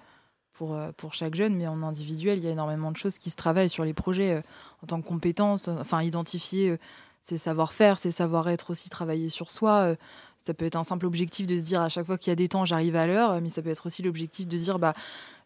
pour, 0.53 0.73
euh, 0.75 0.91
pour 0.95 1.13
chaque 1.13 1.35
jeune. 1.35 1.55
Mais 1.55 1.67
en 1.67 1.81
individuel, 1.83 2.37
il 2.37 2.43
y 2.45 2.47
a 2.47 2.51
énormément 2.51 2.91
de 2.91 2.97
choses 2.97 3.17
qui 3.17 3.29
se 3.29 3.35
travaillent 3.35 3.69
sur 3.69 3.83
les 3.83 3.93
projets 3.93 4.35
euh, 4.35 4.41
en 4.83 4.87
tant 4.87 5.01
que 5.01 5.07
compétences. 5.07 5.67
Enfin, 5.67 6.01
identifier 6.03 6.77
ses 7.21 7.37
savoir-faire, 7.37 7.99
ses 7.99 8.11
savoir-être 8.11 8.69
aussi, 8.71 8.89
travailler 8.89 9.29
sur 9.29 9.49
soi. 9.49 9.95
ça 10.37 10.53
peut 10.53 10.65
être 10.65 10.75
un 10.75 10.83
simple 10.83 11.05
objectif 11.05 11.47
de 11.47 11.57
se 11.57 11.63
dire 11.63 11.79
à 11.81 11.87
chaque 11.87 12.05
fois 12.05 12.17
qu'il 12.17 12.31
y 12.31 12.33
a 12.33 12.35
des 12.35 12.49
temps, 12.49 12.65
j'arrive 12.65 12.97
à 12.97 13.07
l'heure. 13.07 13.39
Mais 13.39 13.47
ça 13.47 13.61
peut 13.61 13.69
être 13.69 13.85
aussi 13.85 14.01
l'objectif 14.03 14.45
de 14.45 14.57
dire, 14.57 14.77
bah, 14.77 14.93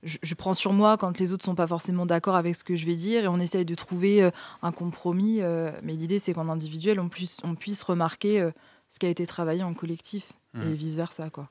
je, 0.02 0.18
je 0.24 0.34
prends 0.34 0.56
sur 0.56 0.74
moi 0.74 0.98
quand 0.98 1.20
les 1.20 1.34
autres 1.34 1.46
sont 1.46 1.54
pas 1.54 1.68
forcément 1.68 2.08
d'accord 2.08 2.36
avec 2.36 2.56
ce 2.56 2.64
que 2.64 2.76
je 2.76 2.88
vais 2.88 2.96
dire 2.96 3.26
et 3.26 3.28
on 3.28 3.38
essaye 3.38 3.64
de 3.64 3.76
trouver 3.76 4.28
un 4.64 4.72
compromis. 4.72 5.40
mais 5.84 5.94
l'idée, 5.96 6.18
c'est 6.18 6.34
qu'en 6.34 6.50
individuel, 6.50 7.00
on 7.00 7.10
puisse, 7.10 7.38
on 7.44 7.54
puisse 7.54 7.84
remarquer 7.84 8.50
ce 8.90 8.98
qui 8.98 9.06
a 9.06 9.10
été 9.10 9.28
travaillé 9.28 9.62
en 9.62 9.76
collectif 9.76 10.32
et 10.56 10.66
Mhm. 10.66 10.74
vice-versa. 10.74 11.30
quoi. 11.30 11.48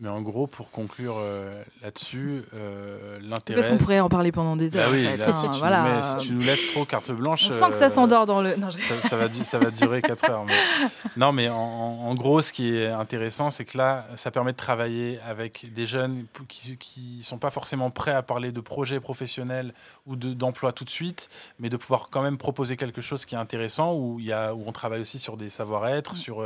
Mais 0.00 0.08
en 0.08 0.22
gros, 0.22 0.48
pour 0.48 0.72
conclure 0.72 1.14
euh, 1.18 1.52
là-dessus, 1.80 2.42
euh, 2.52 3.16
l'intérêt. 3.22 3.60
Parce 3.60 3.70
qu'on 3.72 3.78
pourrait 3.78 4.00
en 4.00 4.08
parler 4.08 4.32
pendant 4.32 4.56
des 4.56 4.70
Bah 4.70 4.80
heures. 4.80 4.88
oui, 4.90 5.06
en 5.06 5.10
fait, 5.12 5.16
là, 5.18 5.28
hein, 5.28 5.34
si, 5.34 5.48
tu 5.50 5.58
voilà. 5.60 5.82
nous 5.82 5.88
mets- 5.94 6.02
si 6.02 6.16
tu 6.26 6.32
nous 6.34 6.40
laisses 6.40 6.72
trop 6.72 6.84
carte 6.84 7.12
blanche. 7.12 7.46
On 7.46 7.50
sent 7.56 7.70
que 7.70 7.76
ça 7.76 7.84
euh, 7.84 7.88
s'endort 7.90 8.26
dans 8.26 8.42
le. 8.42 8.56
Non, 8.56 8.70
je- 8.70 8.80
ça, 8.80 9.08
ça 9.08 9.16
va, 9.16 9.28
du- 9.28 9.44
ça 9.44 9.60
va 9.60 9.70
durer 9.70 10.02
4 10.02 10.24
heures. 10.30 10.44
mais- 10.46 10.88
Non, 11.16 11.30
mais 11.30 11.48
en, 11.48 12.12
gros, 12.16 12.42
ce 12.42 12.52
qui 12.52 12.76
est 12.76 12.88
intéressant, 12.88 13.50
c'est 13.50 13.64
que 13.64 13.78
là, 13.78 14.04
ça 14.16 14.32
permet 14.32 14.50
de 14.50 14.56
travailler 14.56 15.20
avec 15.28 15.72
des 15.72 15.86
jeunes 15.86 16.24
qui 16.48 17.16
ne 17.18 17.22
sont 17.22 17.38
pas 17.38 17.50
forcément 17.52 17.90
prêts 17.90 18.10
à 18.14 18.22
parler 18.24 18.50
de 18.50 18.60
projets 18.60 18.98
professionnels 18.98 19.72
ou 20.06 20.16
de- 20.16 20.34
d'emploi 20.34 20.72
tout 20.72 20.84
de 20.84 20.90
suite, 20.90 21.28
mais 21.60 21.68
de 21.70 21.76
pouvoir 21.76 22.08
quand 22.10 22.20
même 22.22 22.36
proposer 22.36 22.76
quelque 22.76 23.00
chose 23.00 23.24
qui 23.24 23.36
est 23.36 23.38
intéressant, 23.38 23.94
où, 23.94 24.18
y 24.18 24.32
a, 24.32 24.54
où 24.56 24.64
on 24.66 24.72
travaille 24.72 25.02
aussi 25.02 25.20
sur 25.20 25.36
des 25.36 25.50
savoir-être, 25.50 26.16
sur 26.16 26.42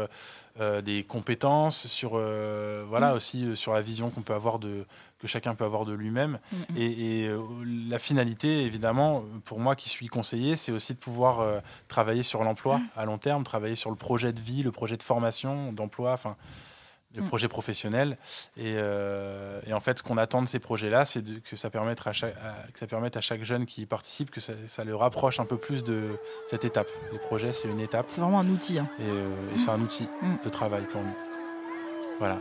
euh, 0.61 0.81
des 0.83 1.05
compétences, 1.05 1.87
sur, 1.87 2.13
euh, 2.15 2.85
voilà, 2.89 3.13
Mm. 3.13 3.17
aussi 3.17 3.45
euh, 3.45 3.55
sur 3.55 3.73
la 3.73 3.83
vision 3.83 4.11
qu'on 4.11 4.23
peut 4.23 4.35
avoir 4.35 4.59
de, 4.59 4.87
que 5.21 5.27
chacun 5.27 5.55
peut 5.55 5.65
avoir 5.65 5.85
de 5.85 5.95
lui-même. 5.95 6.39
Mm, 6.51 6.57
mm. 6.57 6.77
Et, 6.77 7.25
et, 7.25 7.31
la 7.89 7.99
finalité, 7.99 8.63
évidemment, 8.65 9.25
pour 9.45 9.61
moi 9.61 9.77
qui 9.77 9.89
suis 9.89 10.09
conseiller, 10.09 10.57
c'est 10.57 10.73
aussi 10.73 10.95
de 10.95 10.99
pouvoir 10.99 11.63
travailler 11.89 12.23
sur 12.23 12.45
l'emploi 12.45 12.81
à 12.97 13.05
long 13.05 13.19
terme, 13.19 13.45
travailler 13.45 13.77
sur 13.77 13.91
le 13.91 13.97
projet 13.97 14.33
de 14.33 14.41
vie, 14.41 14.63
le 14.63 14.73
projet 14.73 14.97
de 14.97 15.03
formation, 15.03 15.73
d'emploi, 15.73 16.13
enfin 16.13 16.37
le 17.19 17.25
Mm. 17.25 17.29
projet 17.29 17.49
professionnel. 17.49 18.17
Et, 18.57 18.75
euh, 18.79 19.61
et 19.67 19.73
en 19.75 19.81
fait, 19.81 19.99
ce 19.99 20.03
qu'on 20.03 20.17
attend 20.19 20.41
de 20.43 20.49
ces 20.49 20.59
projets-là, 20.59 21.05
c'est 21.05 21.23
de- 21.23 21.39
que, 21.41 21.57
ça 21.57 21.71
permette 21.71 22.07
à 22.07 22.13
chaque, 22.13 22.35
à- 22.37 22.71
que 22.73 22.79
ça 22.79 22.87
permette 22.87 23.17
à 23.17 23.21
chaque 23.21 23.43
jeune 23.45 23.67
qui 23.67 23.83
y 23.83 23.87
participe, 23.87 24.31
que 24.31 24.41
ça, 24.41 24.53
ça 24.67 24.85
le 24.85 24.95
rapproche 24.97 25.41
un 25.41 25.45
peu 25.45 25.57
plus 25.59 25.85
de 25.85 26.01
cette 26.47 26.65
étape. 26.65 26.89
Les 27.13 27.19
projets, 27.19 27.53
c'est 27.53 27.69
une 27.69 27.81
étape 27.81 28.07
C'est 28.09 28.21
vraiment 28.21 28.41
un 28.41 28.49
outil. 28.49 28.79
hein. 28.79 28.89
et, 28.99 29.03
euh, 29.03 29.27
et 29.55 29.59
c'est 29.59 29.71
un 29.71 29.81
outil 29.81 30.09
Mm. 30.23 30.35
de 30.45 30.49
travail 30.51 30.83
pour 30.91 31.03
nous. 31.03 31.15
Voilà. 32.19 32.39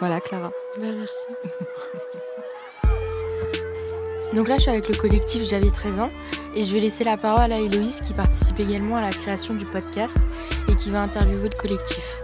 Voilà, 0.00 0.20
Clara. 0.20 0.50
Bah, 0.78 0.82
merci. 0.82 1.26
Donc 4.34 4.46
là, 4.48 4.56
je 4.56 4.62
suis 4.62 4.70
avec 4.70 4.88
le 4.88 4.94
collectif 4.94 5.42
J'avais 5.44 5.70
13 5.70 6.00
ans 6.00 6.10
et 6.54 6.64
je 6.64 6.72
vais 6.74 6.80
laisser 6.80 7.02
la 7.04 7.16
parole 7.16 7.50
à 7.52 7.58
Héloïse 7.58 8.00
qui 8.02 8.12
participe 8.12 8.60
également 8.60 8.96
à 8.96 9.00
la 9.00 9.10
création 9.10 9.54
du 9.54 9.64
podcast 9.64 10.16
et 10.68 10.76
qui 10.76 10.90
va 10.90 11.02
interviewer 11.02 11.48
le 11.48 11.56
collectif. 11.56 12.18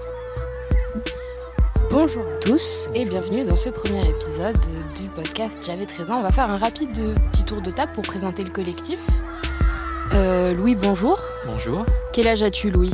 Bonjour 1.91 2.25
à 2.26 2.37
tous 2.38 2.88
et 2.95 3.05
bienvenue 3.05 3.45
dans 3.45 3.57
ce 3.57 3.69
premier 3.69 4.09
épisode 4.09 4.59
du 4.97 5.09
podcast 5.09 5.62
J'avais 5.64 5.87
13 5.87 6.11
ans. 6.11 6.19
On 6.19 6.23
va 6.23 6.31
faire 6.31 6.50
un 6.50 6.57
rapide 6.59 7.17
petit 7.31 7.45
tour 7.45 7.61
de 7.61 7.71
table 7.71 7.93
pour 7.93 8.03
présenter 8.05 8.43
le 8.45 8.50
collectif. 8.50 9.00
Euh, 10.12 10.53
Louis, 10.55 10.75
bonjour. 10.75 11.21
Bonjour, 11.47 11.85
Quel 12.12 12.29
âge 12.29 12.43
as-tu, 12.43 12.71
Louis? 12.71 12.91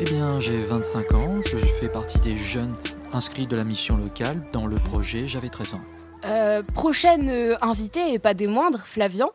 Eh 0.00 0.04
bien 0.04 0.38
j'ai 0.40 0.62
25 0.64 1.14
ans, 1.14 1.36
je 1.44 1.56
fais 1.58 1.88
partie 1.88 2.18
des 2.20 2.36
jeunes 2.36 2.74
inscrits 3.12 3.46
de 3.46 3.56
la 3.56 3.64
mission 3.64 3.96
locale 3.96 4.40
dans 4.52 4.66
le 4.66 4.76
projet 4.76 5.26
J'avais 5.28 5.48
13 5.48 5.74
ans. 5.74 5.80
Euh, 6.24 6.62
Prochaine 6.74 7.28
euh, 7.28 7.56
invitée 7.60 8.12
et 8.12 8.18
pas 8.18 8.34
des 8.34 8.46
moindres, 8.46 8.80
Flavian. 8.80 9.30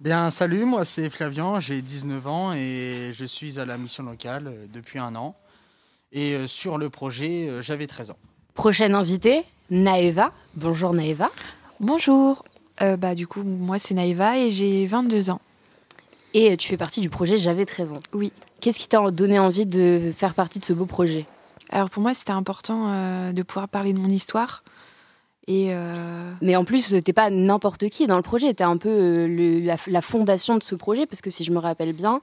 Bien, 0.00 0.30
salut, 0.30 0.64
moi 0.64 0.84
c'est 0.84 1.10
Flavian, 1.10 1.60
j'ai 1.60 1.80
19 1.80 2.26
ans 2.26 2.52
et 2.52 3.10
je 3.12 3.24
suis 3.24 3.60
à 3.60 3.64
la 3.64 3.78
mission 3.78 4.02
locale 4.04 4.52
depuis 4.72 4.98
un 4.98 5.14
an. 5.14 5.36
Et 6.12 6.34
euh, 6.34 6.46
sur 6.46 6.78
le 6.78 6.90
projet, 6.90 7.48
euh, 7.48 7.62
j'avais 7.62 7.86
13 7.86 8.10
ans. 8.10 8.16
Prochaine 8.54 8.94
invitée, 8.94 9.44
Naeva. 9.70 10.32
Bonjour 10.56 10.92
Naeva. 10.92 11.30
Bonjour, 11.80 12.44
Euh, 12.80 12.96
bah, 12.96 13.14
du 13.14 13.26
coup, 13.26 13.42
moi 13.42 13.78
c'est 13.78 13.92
Naïva 13.94 14.38
et 14.38 14.48
j'ai 14.50 14.86
22 14.86 15.30
ans. 15.30 15.40
Et 16.34 16.56
tu 16.56 16.68
fais 16.68 16.78
partie 16.78 17.00
du 17.02 17.10
projet 17.10 17.36
J'avais 17.36 17.66
13 17.66 17.92
ans. 17.92 18.00
Oui. 18.14 18.32
Qu'est-ce 18.60 18.78
qui 18.78 18.88
t'a 18.88 19.10
donné 19.10 19.38
envie 19.38 19.66
de 19.66 20.10
faire 20.16 20.32
partie 20.34 20.58
de 20.58 20.64
ce 20.64 20.72
beau 20.72 20.86
projet? 20.86 21.26
Alors 21.70 21.90
pour 21.90 22.02
moi, 22.02 22.14
c'était 22.14 22.32
important 22.32 22.90
euh, 22.92 23.32
de 23.32 23.42
pouvoir 23.42 23.68
parler 23.68 23.92
de 23.92 23.98
mon 23.98 24.08
histoire. 24.08 24.64
Et 25.48 25.68
euh, 25.74 26.32
Mais 26.40 26.56
en 26.56 26.64
plus, 26.64 26.94
t'es 27.04 27.12
pas 27.12 27.28
n'importe 27.30 27.88
qui 27.90 28.06
dans 28.06 28.16
le 28.16 28.22
projet, 28.22 28.54
t'es 28.54 28.64
un 28.64 28.78
peu 28.78 29.26
le- 29.26 29.60
la, 29.60 29.76
la 29.88 30.00
fondation 30.00 30.56
de 30.56 30.62
ce 30.62 30.74
projet, 30.74 31.04
parce 31.06 31.20
que 31.20 31.30
si 31.30 31.44
je 31.44 31.52
me 31.52 31.58
rappelle 31.58 31.92
bien, 31.92 32.20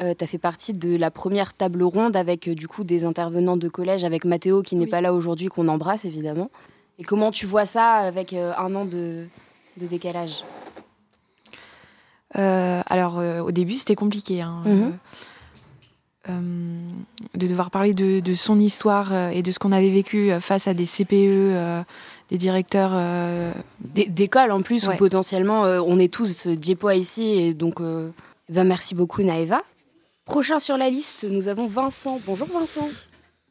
euh, 0.00 0.14
t'as 0.14 0.26
fait 0.26 0.38
partie 0.38 0.72
de 0.72 0.96
la 0.96 1.10
première 1.10 1.52
table 1.54 1.82
ronde 1.82 2.16
avec 2.16 2.48
euh, 2.48 2.54
du 2.54 2.66
coup 2.66 2.82
des 2.84 3.04
intervenants 3.04 3.56
de 3.56 3.68
collège, 3.68 4.04
avec 4.04 4.24
Mathéo 4.24 4.62
qui 4.62 4.74
n'est 4.76 4.84
Oui. 4.86 4.90
pas 4.90 5.00
là 5.00 5.12
aujourd'hui, 5.12 5.46
qu'on 5.48 5.68
embrasse 5.68 6.04
évidemment. 6.04 6.50
Et 6.98 7.04
comment 7.04 7.30
tu 7.30 7.46
vois 7.46 7.66
ça 7.66 7.94
avec 7.94 8.32
euh, 8.32 8.52
un 8.56 8.74
an 8.74 8.84
de, 8.84 9.26
de 9.76 9.86
décalage? 9.86 10.42
Euh, 12.38 12.82
alors, 12.86 13.18
euh, 13.18 13.40
au 13.40 13.50
début, 13.50 13.74
c'était 13.74 13.94
compliqué. 13.96 14.40
hein, 14.40 14.62
Mhm. 14.64 14.82
euh, 16.28 16.30
euh, 16.30 16.90
de 17.34 17.46
devoir 17.46 17.70
parler 17.70 17.94
de, 17.94 18.20
de 18.20 18.34
son 18.34 18.58
histoire 18.60 19.12
euh, 19.12 19.28
et 19.30 19.42
de 19.42 19.50
ce 19.50 19.58
qu'on 19.58 19.72
avait 19.72 19.90
vécu 19.90 20.30
euh, 20.30 20.40
face 20.40 20.68
à 20.68 20.74
des 20.74 20.86
CPE, 20.86 21.12
euh, 21.12 21.82
des 22.30 22.38
directeurs. 22.38 22.92
euh, 22.94 23.52
D'é- 23.80 24.06
D'école 24.08 24.52
en 24.52 24.62
plus, 24.62 24.86
Ouais. 24.86 24.94
où 24.94 24.98
potentiellement 24.98 25.64
euh, 25.64 25.80
on 25.84 25.98
est 25.98 26.12
tous 26.12 26.46
diepois 26.48 26.94
ici. 26.94 27.24
Et 27.24 27.54
donc, 27.54 27.80
euh, 27.80 28.10
ben, 28.48 28.64
merci 28.64 28.94
beaucoup 28.94 29.22
Naëva. 29.22 29.62
Prochain 30.24 30.60
sur 30.60 30.76
la 30.78 30.88
liste, 30.88 31.24
nous 31.28 31.48
avons 31.48 31.66
Vincent. 31.66 32.20
Bonjour 32.24 32.46
Vincent. 32.46 32.88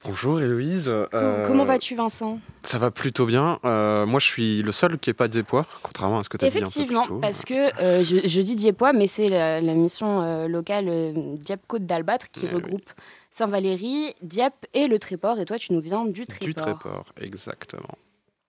Bonjour 0.06 0.40
Héloïse. 0.40 0.88
Euh, 0.90 1.46
Comment 1.46 1.66
vas-tu 1.66 1.96
Vincent? 1.96 2.40
Ça 2.64 2.80
va 2.80 2.90
plutôt 2.90 3.26
bien. 3.28 3.60
Euh, 3.66 4.06
moi, 4.08 4.20
je 4.20 4.26
suis 4.26 4.64
le 4.64 4.72
seul 4.72 4.98
qui 4.98 5.10
n'est 5.10 5.14
pas 5.14 5.28
Diepois, 5.28 5.66
contrairement 5.84 6.20
à 6.20 6.24
ce 6.24 6.30
que 6.30 6.38
tu 6.38 6.46
as 6.46 6.50
dit 6.50 6.58
Effectivement, 6.58 7.04
parce 7.20 7.44
que 7.46 7.54
euh, 7.84 8.04
je, 8.04 8.28
je 8.28 8.42
dis 8.42 8.56
Diepois, 8.56 8.94
mais 8.94 9.06
c'est 9.08 9.28
la, 9.30 9.62
la 9.62 9.74
mission 9.74 10.48
locale 10.48 11.14
Dieppe 11.38 11.62
Côte 11.68 11.86
d'Albâtre 11.86 12.32
qui 12.32 12.46
Eh 12.46 12.48
oui. 12.48 12.54
regroupe 12.56 12.90
Saint-Valéry, 13.30 14.16
Dieppe 14.24 14.66
et 14.74 14.88
le 14.88 14.98
Tréport. 14.98 15.40
Et 15.40 15.46
toi, 15.46 15.60
tu 15.60 15.74
nous 15.74 15.82
viens 15.82 16.06
du 16.06 16.26
Tréport. 16.26 16.48
Du 16.48 16.54
Tréport, 16.56 17.06
exactement. 17.20 17.96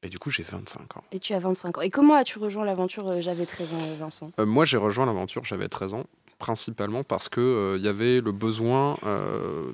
Et 0.04 0.08
du 0.08 0.18
coup, 0.18 0.30
j'ai 0.30 0.42
25 0.42 0.96
ans. 0.96 1.04
Et 1.12 1.18
tu 1.18 1.34
as 1.34 1.38
25 1.38 1.78
ans. 1.78 1.80
Et 1.82 1.90
comment 1.90 2.14
as-tu 2.14 2.38
rejoint 2.38 2.64
l'aventure 2.64 3.20
J'avais 3.20 3.46
13 3.46 3.72
ans, 3.74 3.76
Vincent? 4.00 4.30
Moi, 4.38 4.64
j'ai 4.64 4.78
rejoint 4.78 5.06
l'aventure, 5.06 5.44
j'avais 5.44 5.68
13 5.68 5.94
ans, 5.94 6.04
principalement 6.46 7.04
parce 7.04 7.28
qu'il 7.28 7.76
il 7.78 7.82
y 7.82 7.88
avait 7.88 8.20
le 8.20 8.32
besoin, 8.32 8.98
euh, 9.04 9.70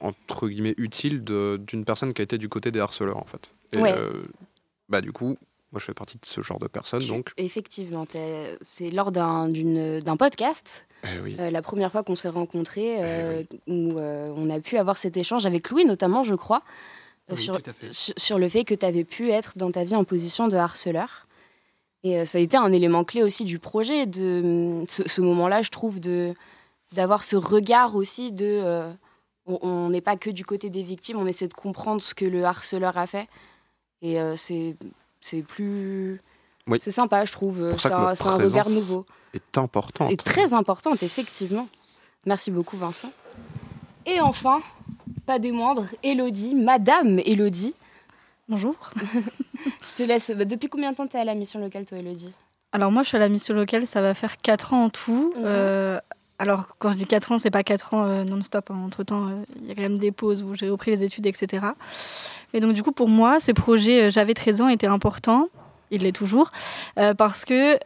entre 0.00 0.46
guillemets, 0.48 0.74
utile 0.76 1.24
d'une 1.24 1.84
personne 1.84 2.12
qui 2.12 2.20
a 2.22 2.24
été 2.24 2.36
du 2.38 2.48
côté 2.48 2.70
des 2.70 2.80
harceleurs, 2.80 3.16
en 3.16 3.24
fait. 3.32 3.54
Et, 3.72 3.78
Ouais. 3.78 3.94
euh, 3.96 4.22
bah, 4.90 5.00
du 5.00 5.10
coup, 5.12 5.36
moi, 5.72 5.78
je 5.80 5.84
fais 5.86 5.94
partie 5.94 6.18
de 6.18 6.26
ce 6.26 6.42
genre 6.42 6.58
de 6.58 6.68
personnes, 6.68 7.06
donc... 7.06 7.30
Effectivement, 7.38 8.04
c'est 8.60 8.90
lors 8.90 9.10
d'un 9.10 10.16
podcast, 10.18 10.86
Eh 11.04 11.18
oui. 11.24 11.34
euh, 11.40 11.50
la 11.50 11.62
première 11.62 11.90
fois 11.90 12.02
qu'on 12.02 12.14
s'est 12.16 12.28
rencontrés, 12.28 12.96
euh, 12.98 13.42
où 13.68 13.98
euh, 13.98 14.30
on 14.36 14.50
a 14.50 14.60
pu 14.60 14.76
avoir 14.76 14.96
cet 14.98 15.16
échange 15.16 15.46
avec 15.46 15.70
Louis 15.70 15.86
notamment, 15.86 16.22
je 16.24 16.34
crois, 16.34 16.62
euh, 17.30 17.36
Oui, 17.36 17.48
sur 18.18 18.38
le 18.38 18.48
fait 18.50 18.64
que 18.64 18.74
tu 18.74 18.84
avais 18.84 19.04
pu 19.04 19.30
être 19.30 19.52
dans 19.56 19.70
ta 19.70 19.82
vie 19.84 19.96
en 19.96 20.04
position 20.04 20.48
de 20.48 20.56
harceleur. 20.56 21.26
Et 22.04 22.18
euh, 22.18 22.24
ça 22.24 22.38
a 22.38 22.40
été 22.40 22.56
un 22.56 22.72
élément 22.72 23.04
clé 23.04 23.22
aussi 23.22 23.44
du 23.44 23.58
projet, 23.58 24.06
de 24.06 24.84
ce, 24.88 25.08
ce 25.08 25.20
moment-là, 25.20 25.62
je 25.62 25.70
trouve, 25.70 26.00
de 26.00 26.34
d'avoir 26.92 27.22
ce 27.24 27.36
regard 27.36 27.94
aussi 27.96 28.32
de... 28.32 28.44
euh, 28.62 28.92
on- 29.46 29.88
n'est 29.88 30.00
pas 30.02 30.16
que 30.16 30.28
du 30.30 30.44
côté 30.44 30.68
des 30.68 30.82
victimes, 30.82 31.16
on 31.18 31.26
essaie 31.26 31.48
de 31.48 31.54
comprendre 31.54 32.02
ce 32.02 32.14
que 32.14 32.24
le 32.26 32.44
harceleur 32.44 32.98
a 32.98 33.06
fait. 33.06 33.28
Et 34.02 34.20
euh, 34.20 34.36
c'est 34.36 34.76
c'est 35.20 35.42
plus... 35.42 36.20
Oui. 36.68 36.78
C'est 36.82 36.90
sympa, 36.90 37.24
je 37.24 37.32
trouve. 37.32 37.74
C'est 37.78 37.92
un, 37.92 38.12
regard 38.36 38.68
nouveau. 38.68 39.04
est 39.34 39.56
importante. 39.58 40.10
Et 40.12 40.16
très 40.16 40.52
importante, 40.54 41.02
effectivement. 41.02 41.66
Merci 42.26 42.50
beaucoup, 42.50 42.76
Vincent. 42.76 43.10
Et 44.06 44.20
enfin, 44.20 44.60
pas 45.26 45.38
des 45.38 45.50
moindres, 45.52 45.86
Elodie, 46.02 46.54
Madame 46.54 47.18
Elodie. 47.24 47.74
Bonjour. 48.48 48.74
je 49.86 49.94
te 49.94 50.02
laisse. 50.02 50.30
bah, 50.30 50.44
Depuis 50.44 50.68
combien 50.68 50.92
de 50.92 50.96
temps 50.96 51.06
tu 51.06 51.16
es 51.16 51.20
à 51.20 51.24
la 51.24 51.34
mission 51.34 51.60
locale, 51.60 51.84
toi, 51.84 51.98
Elodie? 51.98 52.32
Alors 52.72 52.90
moi, 52.90 53.02
je 53.02 53.08
suis 53.08 53.16
à 53.16 53.20
la 53.20 53.28
mission 53.28 53.54
locale, 53.54 53.86
ça 53.86 54.00
va 54.00 54.14
faire 54.14 54.36
4 54.38 54.72
ans 54.72 54.84
en 54.84 54.88
tout. 54.88 55.32
Mhm. 55.36 55.42
Euh, 55.44 55.98
alors 56.38 56.68
quand 56.78 56.90
je 56.92 56.96
dis 56.96 57.04
4 57.06 57.32
ans, 57.32 57.38
c'est 57.38 57.50
pas 57.50 57.62
4 57.62 57.94
ans 57.94 58.04
euh, 58.04 58.24
non-stop. 58.24 58.70
hein. 58.70 58.78
Entre-temps, 58.86 59.26
euh, 59.28 59.42
il 59.60 59.68
y 59.68 59.72
a 59.72 59.74
quand 59.74 59.82
même 59.82 59.98
des 59.98 60.10
pauses 60.10 60.42
où 60.42 60.54
j'ai 60.54 60.70
repris 60.70 60.90
les 60.90 61.04
études, 61.04 61.26
etc. 61.26 61.66
Mais 62.54 62.60
donc 62.60 62.72
du 62.72 62.82
coup, 62.82 62.92
pour 62.92 63.08
moi, 63.08 63.40
ce 63.40 63.52
projet 63.52 64.10
J'avais 64.10 64.34
13 64.34 64.62
ans 64.62 64.68
était 64.68 64.86
important. 64.86 65.48
Il 65.90 66.02
l'est 66.04 66.12
toujours, 66.12 66.50
parce 67.18 67.44
que 67.44 67.76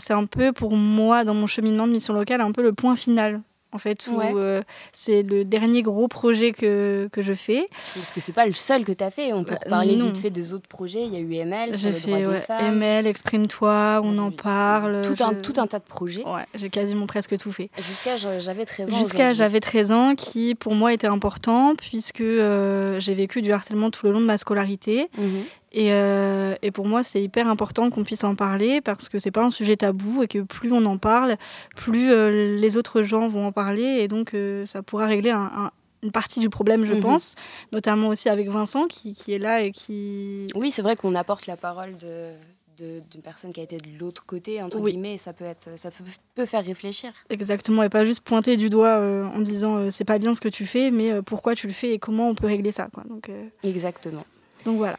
c'est 0.00 0.14
un 0.14 0.24
peu 0.24 0.52
pour 0.52 0.74
moi, 0.74 1.22
dans 1.24 1.34
mon 1.34 1.46
cheminement 1.46 1.86
de 1.86 1.92
mission 1.92 2.14
locale, 2.14 2.40
un 2.40 2.50
peu 2.52 2.62
le 2.62 2.72
point 2.72 2.96
final. 2.96 3.42
En 3.74 3.78
fait, 3.78 4.06
où 4.06 4.20
euh, 4.20 4.62
c'est 4.92 5.22
le 5.22 5.44
dernier 5.46 5.82
gros 5.82 6.06
projet 6.06 6.52
que, 6.52 7.08
que 7.10 7.22
je 7.22 7.32
fais. 7.32 7.68
Parce 7.94 8.12
que 8.12 8.20
c'est 8.20 8.32
pas 8.34 8.44
le 8.44 8.52
seul 8.52 8.84
que 8.84 8.92
tu 8.92 9.02
as 9.02 9.10
fait. 9.10 9.32
On 9.32 9.44
peut 9.44 9.54
Bah, 9.54 9.60
reparler 9.64 9.96
non. 9.96 10.06
vite 10.06 10.18
fait 10.18 10.28
des 10.30 10.52
autres 10.52 10.68
projets. 10.68 11.04
Il 11.04 11.12
y 11.12 11.16
a 11.16 11.20
eu 11.20 11.32
ML, 11.34 11.70
J'ai 11.76 11.90
le 11.90 11.98
droit 11.98 12.18
fait 12.18 12.26
des 12.34 12.38
femmes. 12.40 12.76
ML, 12.76 13.06
Exprime-toi, 13.06 14.00
on 14.04 14.18
en 14.18 14.30
parle. 14.30 15.00
Tout 15.02 15.24
un, 15.24 15.32
tout 15.34 15.54
un 15.56 15.66
tas 15.66 15.78
de 15.78 15.84
projets. 15.84 16.22
Ouais, 16.24 16.44
j'ai 16.54 16.68
quasiment 16.68 17.06
presque 17.06 17.38
tout 17.38 17.50
fait. 17.52 17.70
Jusqu'à 17.78 18.16
j'avais 18.18 18.66
13 18.66 18.92
ans. 18.92 18.98
Jusqu'à 18.98 19.32
j'avais 19.32 19.60
13 19.60 19.92
ans, 19.92 20.14
qui 20.14 20.54
pour 20.54 20.74
moi 20.74 20.92
était 20.92 21.06
important, 21.06 21.74
puisque 21.74 22.20
euh, 22.20 23.00
j'ai 23.00 23.14
vécu 23.14 23.40
du 23.40 23.52
harcèlement 23.52 23.90
tout 23.90 24.04
le 24.06 24.12
long 24.12 24.20
de 24.20 24.26
ma 24.26 24.36
scolarité. 24.36 25.08
Mhm. 25.16 25.44
Et, 25.74 25.92
euh, 25.92 26.54
et 26.62 26.70
pour 26.70 26.86
moi, 26.86 27.02
c'est 27.02 27.22
hyper 27.22 27.48
important 27.48 27.88
qu'on 27.90 28.04
puisse 28.04 28.24
en 28.24 28.34
parler, 28.34 28.80
parce 28.82 29.08
que 29.08 29.18
c'est 29.18 29.30
pas 29.30 29.42
un 29.44 29.50
sujet 29.50 29.76
tabou, 29.76 30.22
et 30.22 30.28
que 30.28 30.40
plus 30.40 30.70
on 30.72 30.84
en 30.84 30.98
parle, 30.98 31.36
plus 31.76 32.10
euh, 32.12 32.56
les 32.58 32.76
autres 32.76 33.02
gens 33.02 33.26
vont 33.28 33.46
en 33.46 33.52
parler, 33.52 33.98
et 34.00 34.08
donc 34.08 34.34
euh, 34.34 34.66
ça 34.66 34.82
pourra 34.82 35.06
régler 35.06 35.30
un- 35.30 35.50
un- 35.56 35.70
une 36.02 36.10
partie 36.10 36.40
du 36.40 36.50
problème, 36.50 36.84
je 36.84 36.92
Mhm. 36.94 37.00
pense, 37.00 37.36
notamment 37.72 38.08
aussi 38.08 38.28
avec 38.28 38.48
Vincent, 38.50 38.86
qui, 38.86 39.14
qui 39.14 39.32
est 39.32 39.38
là 39.38 39.62
et 39.62 39.70
qui... 39.70 40.46
Oui, 40.56 40.72
c'est 40.72 40.82
vrai 40.82 40.94
qu'on 40.96 41.14
apporte 41.14 41.46
la 41.46 41.56
parole 41.56 41.96
de 41.98 42.32
d'une 42.78 43.22
personne 43.22 43.52
qui 43.52 43.60
a 43.60 43.62
été 43.62 43.76
de 43.78 43.86
l'autre 44.00 44.24
côté 44.26 44.60
entre 44.60 44.80
Oui. 44.80 44.90
guillemets 44.90 45.14
et 45.14 45.18
ça 45.18 45.32
peut 45.32 45.44
être 45.44 45.78
ça 45.78 45.92
peut, 45.92 46.02
peut 46.34 46.46
faire 46.46 46.64
réfléchir 46.64 47.12
Exactement, 47.30 47.84
et 47.84 47.88
pas 47.88 48.04
juste 48.04 48.22
pointer 48.22 48.56
du 48.56 48.70
doigt 48.70 48.98
en 49.32 49.38
disant 49.38 49.88
c'est 49.92 50.04
pas 50.04 50.18
bien 50.18 50.34
ce 50.34 50.40
que 50.40 50.48
tu 50.48 50.66
fais, 50.66 50.90
mais 50.90 51.22
pourquoi 51.22 51.54
tu 51.54 51.68
le 51.68 51.72
fais 51.72 51.90
et 51.92 51.98
comment 52.00 52.28
on 52.28 52.34
peut 52.34 52.48
régler 52.48 52.72
ça. 52.72 52.88
Quoi. 52.92 53.04
Donc, 53.08 53.30
exactement 53.62 54.24
donc 54.64 54.78
voilà. 54.78 54.98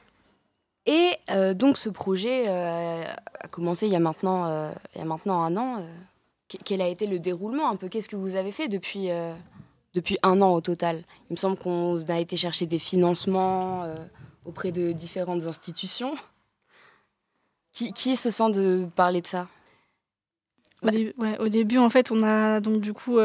Et 0.85 1.11
euh, 1.29 1.53
donc 1.53 1.77
ce 1.77 1.89
projet 1.89 2.45
euh, 2.49 3.03
a 3.39 3.47
commencé 3.47 3.87
il 3.87 3.93
y 3.93 3.95
a 3.95 3.99
maintenant, 3.99 4.45
euh, 4.47 4.71
il 4.95 4.99
y 4.99 5.01
a 5.01 5.05
maintenant 5.05 5.41
un 5.41 5.55
an. 5.55 5.85
que- 6.49 6.57
quel 6.63 6.81
a 6.81 6.87
été 6.87 7.07
le 7.07 7.19
déroulement 7.19 7.69
un 7.69 7.75
peu? 7.75 7.87
Qu'est-ce 7.87 8.09
que 8.09 8.15
vous 8.15 8.35
avez 8.35 8.51
fait 8.51 8.67
depuis, 8.67 9.09
depuis 9.93 10.17
un 10.23 10.41
an 10.41 10.53
au 10.53 10.61
total? 10.61 11.03
Il 11.29 11.33
me 11.33 11.37
semble 11.37 11.57
qu'on 11.57 12.03
a 12.07 12.19
été 12.19 12.37
chercher 12.37 12.65
des 12.65 12.79
financements 12.79 13.85
auprès 14.45 14.71
de 14.71 14.91
différentes 14.91 15.45
institutions. 15.47 16.13
Qui, 17.71 18.15
se 18.15 18.29
sent 18.29 18.51
de 18.51 18.85
parler 18.95 19.21
de 19.21 19.25
ça? 19.27 19.47
Au 21.39 21.47
début, 21.49 21.79
en 21.79 21.89
fait, 21.89 22.11
on 22.11 22.21
a 22.21 22.59
donc 22.59 22.81
du 22.81 22.93
coup 22.93 23.17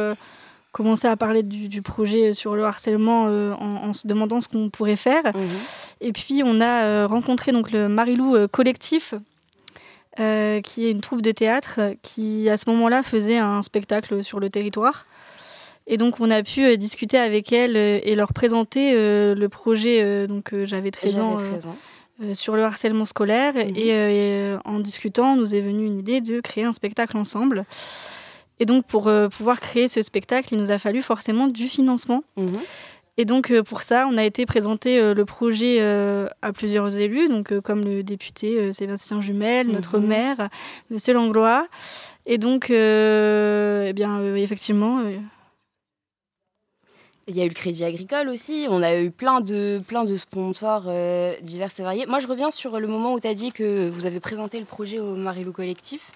euh, 0.69 0.73
commencé 0.73 1.07
à 1.09 1.17
parler 1.17 1.43
du, 1.43 1.69
du 1.69 1.83
projet 1.83 2.35
sur 2.35 2.55
le 2.55 2.65
harcèlement 2.65 3.27
euh, 3.29 3.53
en, 3.55 3.89
en 3.89 3.93
se 3.95 4.07
demandant 4.07 4.41
ce 4.41 4.49
qu'on 4.49 4.71
pourrait 4.71 4.97
faire. 4.97 5.23
Et 6.01 6.13
puis, 6.13 6.43
on 6.45 6.61
a 6.61 6.85
euh, 6.85 7.07
rencontré 7.07 7.53
donc 7.53 7.73
le 7.73 7.89
Marilou 7.89 8.37
euh, 8.37 8.47
Collectif, 8.49 9.15
euh, 10.21 10.61
qui 10.61 10.87
est 10.87 10.91
une 10.91 11.01
troupe 11.01 11.23
de 11.23 11.31
théâtre 11.33 11.77
euh, 11.79 11.95
qui, 12.03 12.49
à 12.49 12.57
ce 12.57 12.69
moment-là, 12.71 13.03
faisait 13.03 13.39
un 13.39 13.63
spectacle 13.63 14.25
sur 14.25 14.41
le 14.41 14.51
territoire. 14.51 15.07
Et 15.87 15.97
donc, 15.97 16.21
on 16.21 16.31
a 16.31 16.43
pu 16.43 16.65
euh, 16.65 16.77
discuter 16.77 17.17
avec 17.19 17.53
elles 17.53 17.77
euh, 17.77 17.99
et 18.03 18.15
leur 18.15 18.33
présenter 18.33 18.93
euh, 18.95 19.35
le 19.35 19.49
projet. 19.49 20.03
euh, 20.03 20.27
donc, 20.27 20.53
euh, 20.53 20.67
j'avais 20.67 20.91
13 20.91 21.13
J'avais 21.13 21.23
ans. 21.25 21.37
13 21.37 21.67
ans. 21.69 21.77
euh, 22.23 22.35
sur 22.35 22.57
le 22.57 22.63
harcèlement 22.65 23.07
scolaire. 23.07 23.57
Et, 23.57 23.93
euh, 23.95 24.59
en 24.67 24.81
discutant, 24.81 25.35
nous 25.37 25.55
est 25.55 25.61
venue 25.63 25.87
une 25.87 25.99
idée 25.99 26.21
de 26.21 26.41
créer 26.41 26.65
un 26.65 26.73
spectacle 26.75 27.17
ensemble. 27.17 27.65
Et 28.61 28.67
donc, 28.67 28.85
pour 28.87 29.07
euh, 29.09 29.29
pouvoir 29.29 29.61
créer 29.61 29.89
ce 29.89 30.03
spectacle, 30.03 30.49
il 30.55 30.59
nous 30.61 30.71
a 30.71 30.79
fallu 30.79 31.03
forcément 31.03 31.47
du 31.47 31.69
financement. 31.69 32.23
Et 33.21 33.25
donc, 33.25 33.51
euh, 33.51 33.63
pour 33.65 33.83
ça, 33.83 34.07
on 34.09 34.17
a 34.17 34.25
été 34.25 34.47
présenter 34.47 35.01
euh, 35.01 35.13
le 35.13 35.25
projet 35.25 35.79
euh, 35.81 36.29
à 36.41 36.53
plusieurs 36.53 36.97
élus, 36.97 37.29
donc 37.29 37.59
comme 37.61 37.85
le 37.85 38.03
député 38.05 38.73
Sébastien 38.73 39.21
Jumel, 39.21 39.69
notre 39.69 39.99
Mhm. 39.99 40.07
maire, 40.07 40.49
Monsieur 40.91 41.15
Langlois. 41.15 41.67
Et 42.27 42.39
donc, 42.39 42.67
eh 42.71 43.93
bien, 43.95 44.23
effectivement, 44.37 45.01
Il 47.31 47.37
y 47.37 47.43
a 47.43 47.45
eu 47.45 47.49
le 47.49 47.55
Crédit 47.55 47.85
Agricole 47.85 48.31
aussi, 48.31 48.67
on 48.71 48.81
a 48.83 48.99
eu 48.99 49.11
plein 49.11 49.43
de, 49.43 49.83
plein 49.87 50.05
de 50.07 50.17
sponsors 50.17 50.85
euh, 50.87 51.35
divers 51.43 51.69
et 51.79 51.83
variés. 51.83 52.07
Moi, 52.07 52.21
je 52.21 52.27
reviens 52.27 52.51
sur 52.51 52.81
le 52.81 52.87
moment 52.87 53.13
où 53.13 53.21
tu 53.21 53.27
as 53.27 53.35
dit 53.35 53.53
que 53.53 53.91
vous 53.91 54.07
avez 54.07 54.19
présenté 54.19 54.59
le 54.59 54.65
projet 54.65 54.99
au 54.99 55.15
Marilou 55.15 55.53
Collectif. 55.53 56.13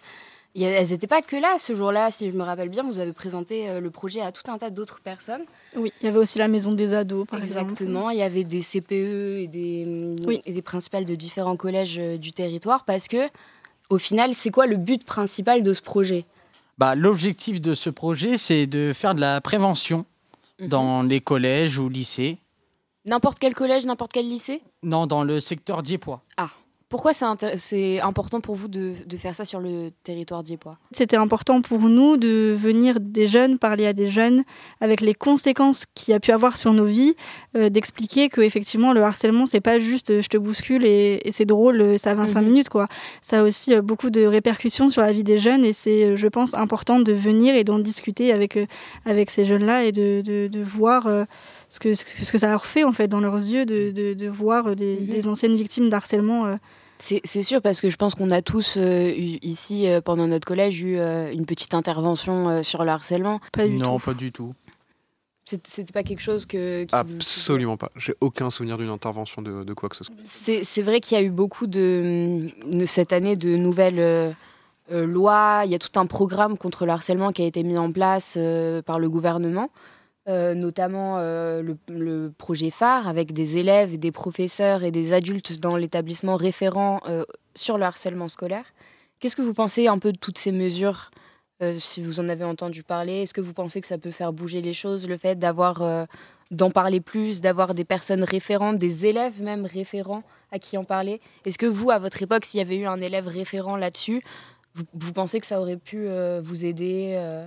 Il 0.54 0.61
y 0.62 0.66
a- 0.66 0.71
elles 0.71 0.88
n'étaient 0.90 1.06
pas 1.06 1.23
que 1.23 1.37
là 1.37 1.56
ce 1.59 1.75
jour-là, 1.75 2.11
si 2.11 2.30
je 2.30 2.37
me 2.37 2.42
rappelle 2.42 2.68
bien. 2.68 2.82
Vous 2.82 2.99
avez 2.99 3.12
présenté 3.14 3.71
euh, 3.71 3.80
le 3.80 3.90
projet 3.90 4.21
à 4.21 4.32
tout 4.32 4.50
un 4.50 4.59
tas 4.59 4.68
d'autres 4.71 5.00
personnes. 5.00 5.42
oui, 5.76 5.92
il 6.00 6.04
y 6.04 6.09
avait 6.09 6.18
aussi 6.18 6.38
la 6.38 6.49
maison 6.49 6.73
des 6.73 6.92
ados, 6.92 7.26
par 7.26 7.40
exemple. 7.42 7.71
Exactement. 7.73 8.11
Il 8.11 8.18
y 8.18 8.23
avait 8.23 8.44
des 8.44 8.61
CPE 8.61 9.38
et 9.40 9.49
des, 9.49 10.14
Oui. 10.26 10.40
et 10.44 10.52
des 10.52 10.62
principales 10.62 11.04
de 11.06 11.14
différents 11.14 11.56
collèges 11.56 11.97
euh, 11.99 12.18
du 12.18 12.32
territoire 12.32 12.85
parce 12.85 13.09
que, 13.09 13.28
au 13.88 13.99
final, 13.99 14.35
c'est 14.35 14.50
quoi 14.50 14.66
le 14.66 14.76
but 14.76 15.04
principal 15.04 15.62
de 15.62 15.73
ce 15.73 15.80
projet? 15.82 16.25
Bah, 16.78 16.94
L'objectif 16.94 17.61
de 17.61 17.75
ce 17.75 17.88
projet, 17.90 18.37
c'est 18.37 18.66
de 18.66 18.92
faire 18.94 19.14
de 19.14 19.21
la 19.21 19.40
prévention 19.40 20.04
Mhm. 20.61 20.68
dans 20.68 21.02
les 21.02 21.21
collèges 21.23 21.78
ou 21.78 21.88
lycées. 21.88 22.37
N'importe 23.06 23.38
quel 23.38 23.54
collège, 23.54 23.85
n'importe 23.87 24.12
quel 24.12 24.28
lycée? 24.28 24.62
Non, 24.82 25.06
dans 25.06 25.25
le 25.25 25.40
secteur 25.40 25.82
diepois. 25.82 26.23
Ah, 26.37 26.50
Pourquoi 26.92 27.12
c'est 27.14 28.00
important 28.00 28.42
pour 28.42 28.54
vous 28.54 28.68
de, 28.68 28.94
faire 29.16 29.34
ça 29.34 29.46
sur 29.46 29.61
le 29.61 29.88
territoire 30.04 30.42
diepois 30.42 30.76
C'était 30.90 31.16
important 31.16 31.62
pour 31.62 31.80
nous 31.80 32.18
de 32.18 32.54
venir 32.54 33.00
des 33.00 33.26
jeunes, 33.26 33.58
parler 33.58 33.87
à 33.87 33.94
des 33.94 34.08
jeunes, 34.08 34.44
avec 34.78 35.00
les 35.00 35.14
conséquences 35.14 35.87
qu'il 35.94 36.12
y 36.12 36.14
a 36.14 36.20
pu 36.20 36.32
avoir 36.32 36.58
sur 36.58 36.75
nos 36.75 36.84
vies, 36.84 37.14
euh, 37.56 37.70
d'expliquer 37.70 38.28
que 38.28 38.42
effectivement 38.42 38.92
le 38.92 39.02
harcèlement 39.02 39.46
c'est 39.46 39.62
pas 39.62 39.80
juste 39.80 40.11
euh, 40.11 40.20
je 40.20 40.28
te 40.28 40.37
bouscule 40.37 40.84
et, 40.84 41.22
c'est 41.30 41.46
drôle, 41.46 41.80
euh, 41.80 41.96
ça 41.96 42.12
25 42.12 42.42
mhm. 42.42 42.46
minutes 42.46 42.68
quoi. 42.68 42.88
Ça 43.22 43.40
a 43.40 43.42
aussi 43.42 43.75
beaucoup 43.80 44.11
de 44.11 44.26
répercussions 44.26 44.90
sur 44.90 45.00
la 45.00 45.12
vie 45.12 45.25
des 45.25 45.38
jeunes 45.38 45.64
et 45.64 45.72
c'est, 45.72 46.18
je 46.18 46.28
pense, 46.28 46.52
important 46.52 47.00
de 47.00 47.14
venir 47.14 47.54
et 47.54 47.64
d'en 47.64 47.78
discuter 47.78 48.34
avec 48.34 48.58
avec 49.06 49.30
ces 49.30 49.46
jeunes 49.46 49.64
là 49.64 49.82
et 49.84 49.92
de, 49.92 50.20
de, 50.20 50.62
voir 50.62 51.08
ce 51.73 51.81
que, 51.81 51.95
ce 51.97 52.31
que 52.31 52.38
ça 52.38 52.49
leur 52.49 52.67
fait 52.67 52.85
en 52.85 52.93
fait 52.93 53.09
dans 53.09 53.21
leurs 53.21 53.38
yeux 53.38 53.67
de, 53.67 53.91
de, 53.91 54.29
voir 54.29 54.76
des, 54.76 55.00
mhm. 55.00 55.07
des, 55.07 55.26
anciennes 55.26 55.57
victimes 55.57 55.88
d'harcèlement 55.88 56.57
c'est 57.02 57.43
sûr 57.43 57.61
parce 57.61 57.81
que 57.81 57.91
je 57.91 57.97
pense 57.97 58.14
qu'on 58.14 58.31
a 58.31 58.43
tous 58.43 58.76
euh, 58.76 59.09
eu, 59.09 59.38
ici 59.43 59.88
euh, 59.88 60.00
pendant 60.00 60.29
notre 60.29 60.47
collège 60.47 60.83
eu 60.83 60.99
euh, 60.99 61.33
une 61.33 61.47
petite 61.47 61.75
intervention 61.75 62.62
sur 62.62 62.85
le 62.85 62.91
harcèlement. 62.91 63.41
Pas 63.52 63.67
du 63.67 63.76
non, 63.76 63.99
pas 63.99 64.14
du 64.14 64.31
tout. 64.31 64.55
C'était 65.45 65.93
pas 65.93 66.05
quelque 66.05 66.23
chose 66.23 66.47
que. 66.47 66.87
Absolument 66.93 67.76
pas. 67.76 67.91
J'ai 67.97 68.14
aucun 68.21 68.50
souvenir 68.50 68.79
d'une 68.79 68.88
intervention 68.88 69.43
de, 69.43 69.64
de, 69.64 69.75
quoi 69.75 69.88
que 69.88 69.97
ce 69.97 70.05
soit. 70.05 70.14
C'est 70.25 70.83
vrai 70.83 71.00
qu'il 71.00 71.19
y 71.19 71.21
a 71.21 71.25
eu 71.25 71.31
beaucoup 71.31 71.67
de, 71.67 72.49
cette 72.87 73.12
année 73.12 73.35
de 73.35 73.57
nouvelles 73.57 74.35
lois. 74.91 75.62
Il 75.64 75.73
y 75.73 75.75
a 75.75 75.81
tout 75.81 75.99
un 75.99 76.07
programme 76.07 76.57
contre 76.57 76.87
le 76.87 76.93
harcèlement 76.93 77.33
qui 77.33 77.43
a 77.43 77.47
été 77.47 77.64
mis 77.64 77.76
en 77.76 77.91
place 77.91 78.38
par 78.87 79.00
le 79.00 79.11
gouvernement. 79.11 79.71
Euh, 80.29 80.55
notamment 80.55 81.19
euh, 81.19 81.64
le, 81.88 82.33
projet 82.38 82.71
phare 82.71 83.09
avec 83.09 83.33
des 83.33 83.59
élèves, 83.59 83.99
des 83.99 84.12
professeurs 84.12 84.85
et 84.85 84.93
des 84.93 85.12
adultes 85.12 85.59
dans 85.59 85.76
l'établissement 85.76 86.37
référent 86.37 87.00
euh, 87.09 87.25
sur 87.57 87.76
le 87.76 87.85
harcèlement 87.85 88.29
scolaire. 88.29 88.64
Qu'est-ce 89.19 89.35
que 89.35 89.43
vous 89.43 89.52
pensez 89.52 89.88
un 89.88 89.99
peu 89.99 90.12
de 90.12 90.19
toutes 90.19 90.38
ces 90.38 90.52
mesures 90.52 91.11
Si 91.79 92.00
vous 92.00 92.21
en 92.21 92.29
avez 92.29 92.45
entendu 92.45 92.85
parler, 92.85 93.23
est-ce 93.23 93.35
que 93.35 93.41
vous 93.41 93.52
pensez 93.52 93.81
que 93.81 93.88
ça 93.88 93.99
peut 93.99 94.12
faire 94.12 94.33
bouger 94.33 94.62
les 94.62 94.75
choses, 94.75 95.09
le 95.09 95.17
fait 95.17 95.37
d'avoir 95.37 96.07
d'en 96.52 96.71
parler 96.71 97.00
plus, 97.00 97.41
d'avoir 97.41 97.75
des 97.75 97.85
personnes 97.85 98.25
référentes, 98.25 98.79
des 98.79 99.07
élèves 99.07 99.41
même 99.43 99.64
référents 99.64 100.23
à 100.50 100.59
qui 100.59 100.76
en 100.76 100.85
parler? 100.85 101.21
Est-ce 101.45 101.59
que 101.59 101.67
vous, 101.67 101.91
à 101.91 102.00
votre 102.00 102.21
époque, 102.21 102.45
s'il 102.45 102.59
y 102.59 102.62
avait 102.62 102.79
eu 102.79 102.87
un 102.87 103.00
élève 103.00 103.29
référent 103.29 103.76
là-dessus, 103.76 104.23
vous, 104.75 104.85
vous, 104.95 105.12
pensez 105.12 105.38
que 105.38 105.47
ça 105.47 105.61
aurait 105.61 105.76
pu 105.76 106.09
vous 106.43 106.64
aider 106.64 107.47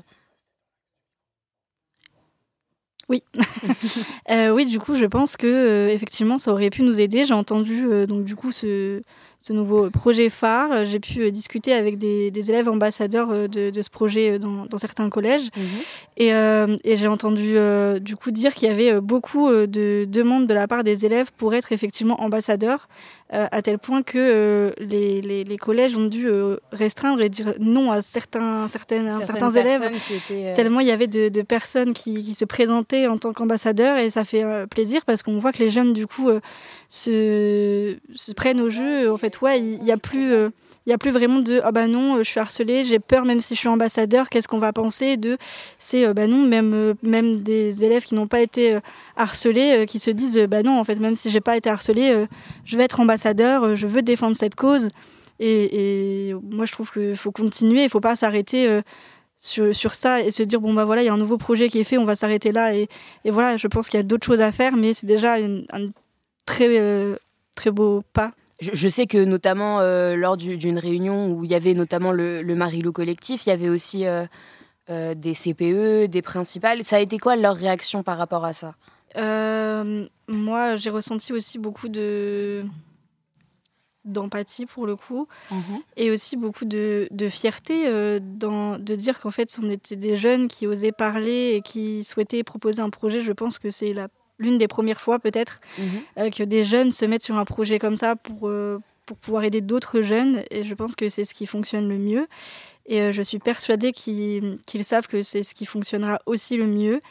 oui. 3.10 3.24
Euh, 4.32 4.50
oui, 4.50 4.66
du 4.66 4.80
coup, 4.80 4.96
je 4.96 5.06
pense 5.06 5.38
que 5.38 5.46
euh, 5.46 5.90
effectivement, 5.90 6.40
ça 6.40 6.52
aurait 6.52 6.72
pu 6.72 6.82
nous 6.82 7.00
aider. 7.00 7.26
J'ai 7.26 7.36
entendu 7.36 7.86
euh, 7.86 8.08
donc 8.08 8.24
du 8.24 8.36
coup 8.36 8.52
ce, 8.52 9.04
ce 9.40 9.54
nouveau 9.54 9.92
projet 9.92 10.32
phare. 10.32 10.84
J'ai 10.86 11.00
pu 11.00 11.32
discuter 11.32 11.74
avec 11.74 12.00
des, 12.00 12.32
des 12.32 12.50
élèves 12.50 12.68
ambassadeurs 12.68 13.48
de, 13.48 13.70
de, 13.70 13.82
ce 13.84 13.90
projet 13.92 14.40
dans, 14.40 14.66
dans 14.66 14.80
certains 14.80 15.12
collèges. 15.12 15.50
Mhm. 15.56 15.64
Et, 16.18 16.30
et 16.30 16.96
j'ai 16.96 17.08
entendu 17.08 17.56
du 18.02 18.16
coup 18.16 18.32
dire 18.32 18.56
qu'il 18.56 18.68
y 18.68 18.72
avait 18.72 19.00
beaucoup 19.00 19.52
de 19.52 20.06
demandes 20.10 20.48
de 20.48 20.54
la 20.56 20.68
part 20.68 20.84
des 20.84 21.06
élèves 21.06 21.32
pour 21.38 21.54
être 21.54 21.72
effectivement 21.72 22.20
ambassadeurs. 22.22 22.90
Euh, 23.34 23.48
à 23.52 23.64
tel 23.64 23.80
point 23.80 24.04
que 24.04 24.20
euh, 24.20 24.72
les, 24.78 25.20
les, 25.20 25.58
collèges 25.58 25.96
ont 25.96 26.06
dû 26.06 26.28
euh, 26.28 26.58
restreindre 26.72 27.24
et 27.24 27.30
dire 27.30 27.56
non 27.60 27.90
à 27.90 28.04
certains, 28.04 28.68
certaines, 28.68 29.20
certains 29.24 29.50
élèves, 29.50 29.82
tellement 30.54 30.80
il 30.80 30.86
y 30.86 30.92
avait 30.92 31.08
de, 31.08 31.42
personnes 31.42 31.96
qui, 31.96 32.22
qui, 32.22 32.36
se 32.36 32.46
présentaient 32.46 33.08
en 33.08 33.18
tant 33.18 33.34
qu'ambassadeurs 33.34 33.98
et 33.98 34.12
ça 34.12 34.26
fait 34.26 34.46
plaisir 34.70 35.04
parce 35.06 35.24
qu'on 35.24 35.40
voit 35.40 35.52
que 35.54 35.58
les 35.58 35.72
jeunes 35.72 35.92
du 35.92 36.06
coup 36.06 36.30
se, 36.88 37.98
se, 38.14 38.32
prennent 38.34 38.62
au 38.62 38.70
jeu. 38.70 39.12
En 39.12 39.18
fait, 39.18 39.42
ouais, 39.42 39.60
il 39.60 39.82
n'y 39.82 39.92
a 39.92 39.98
plus 39.98 40.32
il 40.32 40.90
n'y 40.90 40.94
a 40.94 41.00
plus 41.00 41.10
vraiment 41.10 41.40
de 41.40 41.62
ah 41.64 41.72
bah 41.72 41.88
non, 41.88 42.18
je 42.20 42.30
suis 42.30 42.40
harcelée, 42.40 42.84
j'ai 42.84 43.00
peur 43.00 43.26
même 43.26 43.42
si 43.42 43.56
je 43.56 43.60
suis 43.60 43.70
ambassadeur, 43.70 44.30
qu'est-ce 44.30 44.48
qu'on 44.48 44.60
va 44.60 44.72
penser 44.72 45.18
de 45.18 45.40
c'est 45.80 46.14
bah 46.14 46.28
non, 46.28 46.46
même 46.46 46.94
même 47.02 47.38
des 47.38 47.84
élèves 47.84 48.04
qui 48.04 48.14
n'ont 48.14 48.28
pas 48.28 48.42
été 48.42 48.78
harcelés 49.16 49.86
qui 49.88 50.00
se 50.00 50.12
disent 50.12 50.38
bah 50.50 50.64
non 50.64 50.80
en 50.80 50.84
fait 50.84 50.96
même 50.96 51.16
si 51.16 51.30
j'ai 51.30 51.42
pas 51.42 51.58
été 51.58 51.70
harcelée, 51.70 52.26
je 52.64 52.78
vais 52.78 52.84
être 52.84 53.00
ambassadeur 53.00 53.46
euh, 53.64 53.76
je 53.76 53.88
veux 53.88 54.02
défendre 54.02 54.36
cette 54.36 54.56
cause. 54.56 54.90
Et, 55.40 56.34
moi, 56.52 56.66
je 56.66 56.72
trouve 56.72 56.92
qu'il 56.92 57.18
faut 57.18 57.32
continuer, 57.32 57.84
il 57.84 57.90
faut 57.90 58.00
pas 58.00 58.16
s'arrêter 58.16 58.70
euh, 58.70 58.82
sur, 59.38 59.94
ça 59.94 60.22
et 60.22 60.32
se 60.32 60.44
dire, 60.44 60.62
bon, 60.62 60.74
bah 60.74 60.86
voilà, 60.86 61.04
il 61.04 61.06
y 61.06 61.10
a 61.10 61.14
un 61.14 61.18
nouveau 61.18 61.38
projet 61.38 61.68
qui 61.68 61.80
est 61.80 61.84
fait, 61.84 61.98
on 61.98 62.06
va 62.06 62.16
s'arrêter 62.16 62.54
là. 62.54 62.74
Et, 62.74 62.88
voilà, 63.26 63.58
je 63.58 63.68
pense 63.68 63.90
qu'il 63.90 63.98
y 63.98 64.00
a 64.00 64.04
d'autres 64.04 64.26
choses 64.26 64.40
à 64.40 64.54
faire, 64.54 64.78
mais 64.78 64.94
c'est 64.94 65.08
déjà 65.08 65.36
un 65.36 65.90
très, 66.46 66.80
euh, 66.80 67.18
très 67.56 67.72
beau 67.72 68.02
pas. 68.14 68.32
Je, 68.62 68.88
sais 68.88 69.06
que 69.06 69.18
notamment 69.26 69.82
lors 70.16 70.38
d'une 70.38 70.80
réunion 70.80 71.30
où 71.30 71.44
il 71.44 71.52
y 71.52 71.56
avait 71.56 71.74
notamment 71.74 72.14
le, 72.14 72.42
le 72.42 72.56
Marilou 72.56 72.94
collectif, 72.94 73.46
il 73.46 73.50
y 73.50 73.52
avait 73.52 73.68
aussi 73.68 74.06
des 74.88 75.34
CPE, 75.34 76.06
des 76.06 76.22
principales. 76.22 76.86
Ça 76.86 76.96
a 76.96 77.00
été 77.00 77.20
quoi 77.20 77.36
leur 77.36 77.58
réaction 77.58 78.02
par 78.02 78.18
rapport 78.18 78.46
à 78.46 78.54
ça? 78.54 78.76
Moi, 79.16 80.76
j'ai 80.76 80.90
ressenti 80.90 81.34
aussi 81.34 81.60
beaucoup 81.60 81.90
de 81.90 82.66
d'empathie 84.06 84.68
pour 84.68 84.86
le 84.86 84.96
coup 84.96 85.28
mhm. 85.52 85.80
et 85.98 86.12
aussi 86.12 86.38
beaucoup 86.38 86.66
de, 86.66 87.08
de 87.10 87.28
fierté 87.28 87.88
euh, 87.88 88.20
dans, 88.22 88.78
de 88.78 88.96
dire 88.96 89.20
qu'en 89.20 89.32
fait 89.32 89.58
on 89.62 89.70
était 89.70 89.96
des 89.96 90.16
jeunes 90.16 90.48
qui 90.48 90.68
osaient 90.68 90.92
parler 90.92 91.56
et 91.56 91.62
qui 91.62 92.04
souhaitaient 92.04 92.44
proposer 92.44 92.84
un 92.84 92.92
projet 92.92 93.22
je 93.22 93.32
pense 93.32 93.58
que 93.58 93.72
c'est 93.72 93.96
l'une 94.38 94.60
des 94.60 94.68
premières 94.68 95.02
fois 95.02 95.18
peut-être 95.18 95.60
mhm. 95.80 95.88
euh, 96.20 96.30
que 96.30 96.44
des 96.44 96.64
jeunes 96.64 96.92
se 96.92 97.04
mettent 97.06 97.24
sur 97.24 97.36
un 97.36 97.46
projet 97.46 97.80
comme 97.80 97.98
ça 97.98 98.16
pour, 98.16 98.48
euh, 98.48 98.78
pour 99.08 99.18
pouvoir 99.18 99.44
aider 99.44 99.62
d'autres 99.62 100.02
jeunes 100.02 100.44
et 100.52 100.64
je 100.64 100.76
pense 100.76 100.96
que 100.96 101.10
c'est 101.10 101.24
ce 101.24 101.34
qui 101.34 101.48
fonctionne 101.48 101.90
le 101.90 101.98
mieux 101.98 102.28
et 102.86 103.12
je 103.12 103.22
suis 103.24 103.40
persuadée 103.40 103.92
qu'ils 103.92 104.60
savent 104.84 105.08
que 105.08 105.24
c'est 105.24 105.42
ce 105.42 105.56
qui 105.56 105.66
fonctionnera 105.66 106.20
aussi 106.28 106.56
le 106.56 106.68
mieux 106.68 107.02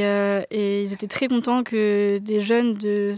et, 0.00 0.44
et 0.50 0.82
ils 0.82 0.92
étaient 0.92 1.08
très 1.08 1.28
contents 1.28 1.62
que 1.62 2.18
des 2.18 2.40
jeunes 2.40 2.74
de 2.74 3.14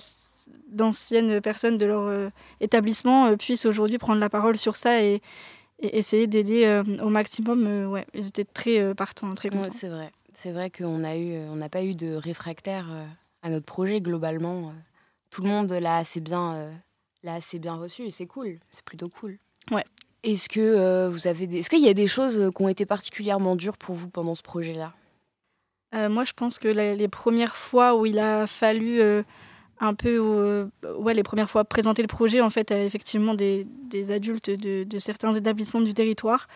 d'anciennes 0.69 1.41
personnes 1.41 1.79
de 1.79 1.87
leur 1.87 2.03
euh, 2.03 2.29
établissement 2.61 3.27
euh, 3.27 3.37
puissent 3.37 3.67
aujourd'hui 3.67 3.99
prendre 3.99 4.21
la 4.21 4.29
parole 4.29 4.57
sur 4.59 4.77
ça 4.77 5.03
et, 5.03 5.21
essayer 5.81 6.27
d'aider 6.27 6.65
euh, 6.65 6.83
au 7.03 7.11
maximum. 7.11 7.91
ouais, 7.91 8.07
ils 8.15 8.29
étaient 8.29 8.47
très 8.47 8.95
partants, 8.95 9.35
très 9.35 9.51
contents. 9.51 9.69
c'est 9.71 9.91
vrai. 9.91 10.11
C'est 10.33 10.53
vrai 10.53 10.71
qu'on 10.71 11.05
a 11.05 11.17
eu, 11.17 11.37
on 11.51 11.57
n'a 11.57 11.69
pas 11.69 11.83
eu 11.83 11.95
de 11.95 12.15
réfractaire 12.15 12.87
à 13.43 13.51
notre 13.51 13.67
projet 13.67 14.01
globalement. 14.01 14.73
Tout 15.31 15.43
le 15.43 15.49
monde 15.49 15.71
l'a 15.71 15.99
assez 15.99 16.21
bien, 16.21 16.71
l'a 17.23 17.35
assez 17.35 17.59
bien 17.59 17.75
reçu 17.75 18.11
c'est 18.11 18.27
cool. 18.27 18.59
C'est 18.71 18.85
plutôt 18.85 19.11
cool. 19.11 19.39
Ouais. 19.71 19.85
Est-ce 20.23 20.49
que 20.49 21.09
vous 21.09 21.27
avez, 21.27 21.45
est-ce 21.59 21.69
qu'il 21.69 21.85
y 21.85 21.91
a 21.91 21.95
des 21.95 22.07
choses 22.07 22.51
qui 22.57 22.63
ont 22.63 22.69
été 22.69 22.87
particulièrement 22.87 23.55
dures 23.55 23.77
pour 23.77 23.95
vous 23.95 24.09
pendant 24.09 24.35
ce 24.35 24.43
projet-là? 24.43 24.95
Moi, 25.93 26.25
je 26.25 26.33
pense 26.35 26.59
que 26.59 26.69
les 26.69 27.09
premières 27.09 27.57
fois 27.57 27.97
où 27.97 28.05
il 28.05 28.19
a 28.19 28.47
fallu 28.47 29.01
un 29.81 29.95
peu 29.95 30.19
euh, 30.21 30.67
ouais, 30.99 31.15
les 31.15 31.23
premières 31.23 31.51
fois 31.51 31.65
présenter 31.65 32.03
le 32.03 32.09
projet 32.09 32.41
en 32.41 32.51
fait 32.51 32.71
à 32.71 32.83
effectivement 32.83 33.35
des, 33.35 33.67
des 33.91 34.11
adultes 34.11 34.51
de, 34.51 34.85
de, 34.85 34.99
certains 34.99 35.35
établissements 35.35 35.81
du 35.81 35.95
territoire. 35.95 36.49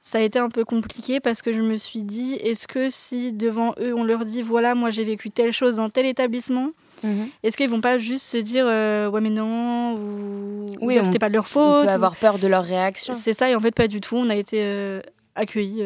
Ça 0.00 0.18
a 0.18 0.20
été 0.22 0.40
un 0.40 0.48
peu 0.48 0.64
compliqué 0.64 1.20
parce 1.20 1.42
que 1.42 1.52
je 1.52 1.60
me 1.60 1.76
suis 1.76 2.02
dit 2.02 2.34
est-ce 2.34 2.66
que 2.66 2.90
si 2.90 3.32
devant 3.32 3.74
eux 3.80 3.94
on 3.94 4.02
leur 4.02 4.24
dit 4.24 4.42
voilà 4.42 4.74
moi 4.74 4.90
j'ai 4.90 5.04
vécu 5.04 5.30
telle 5.30 5.52
chose 5.52 5.76
dans 5.76 5.90
tel 5.90 6.06
établissement 6.06 6.70
mhm. 7.04 7.28
est-ce 7.44 7.56
qu'ils 7.56 7.68
vont 7.68 7.80
pas 7.80 7.98
juste 7.98 8.26
se 8.26 8.36
dire 8.36 8.64
euh, 8.66 9.08
ouais 9.08 9.20
mais 9.20 9.30
non 9.30 9.94
ou 9.94 10.66
oui, 10.80 10.98
c'était 11.04 11.20
pas 11.20 11.28
de 11.28 11.34
leur 11.34 11.46
faute 11.46 11.82
on 11.82 11.86
peut 11.86 11.92
avoir 11.92 12.16
peur 12.16 12.40
de 12.40 12.48
leur 12.48 12.64
réaction 12.64 13.14
c'est 13.14 13.32
ça 13.32 13.48
et 13.48 13.54
en 13.54 13.60
fait 13.60 13.76
pas 13.76 13.86
du 13.86 14.00
tout 14.00 14.16
on 14.16 14.28
a 14.28 14.34
été 14.34 14.58
euh, 14.60 15.00
accueillis 15.36 15.84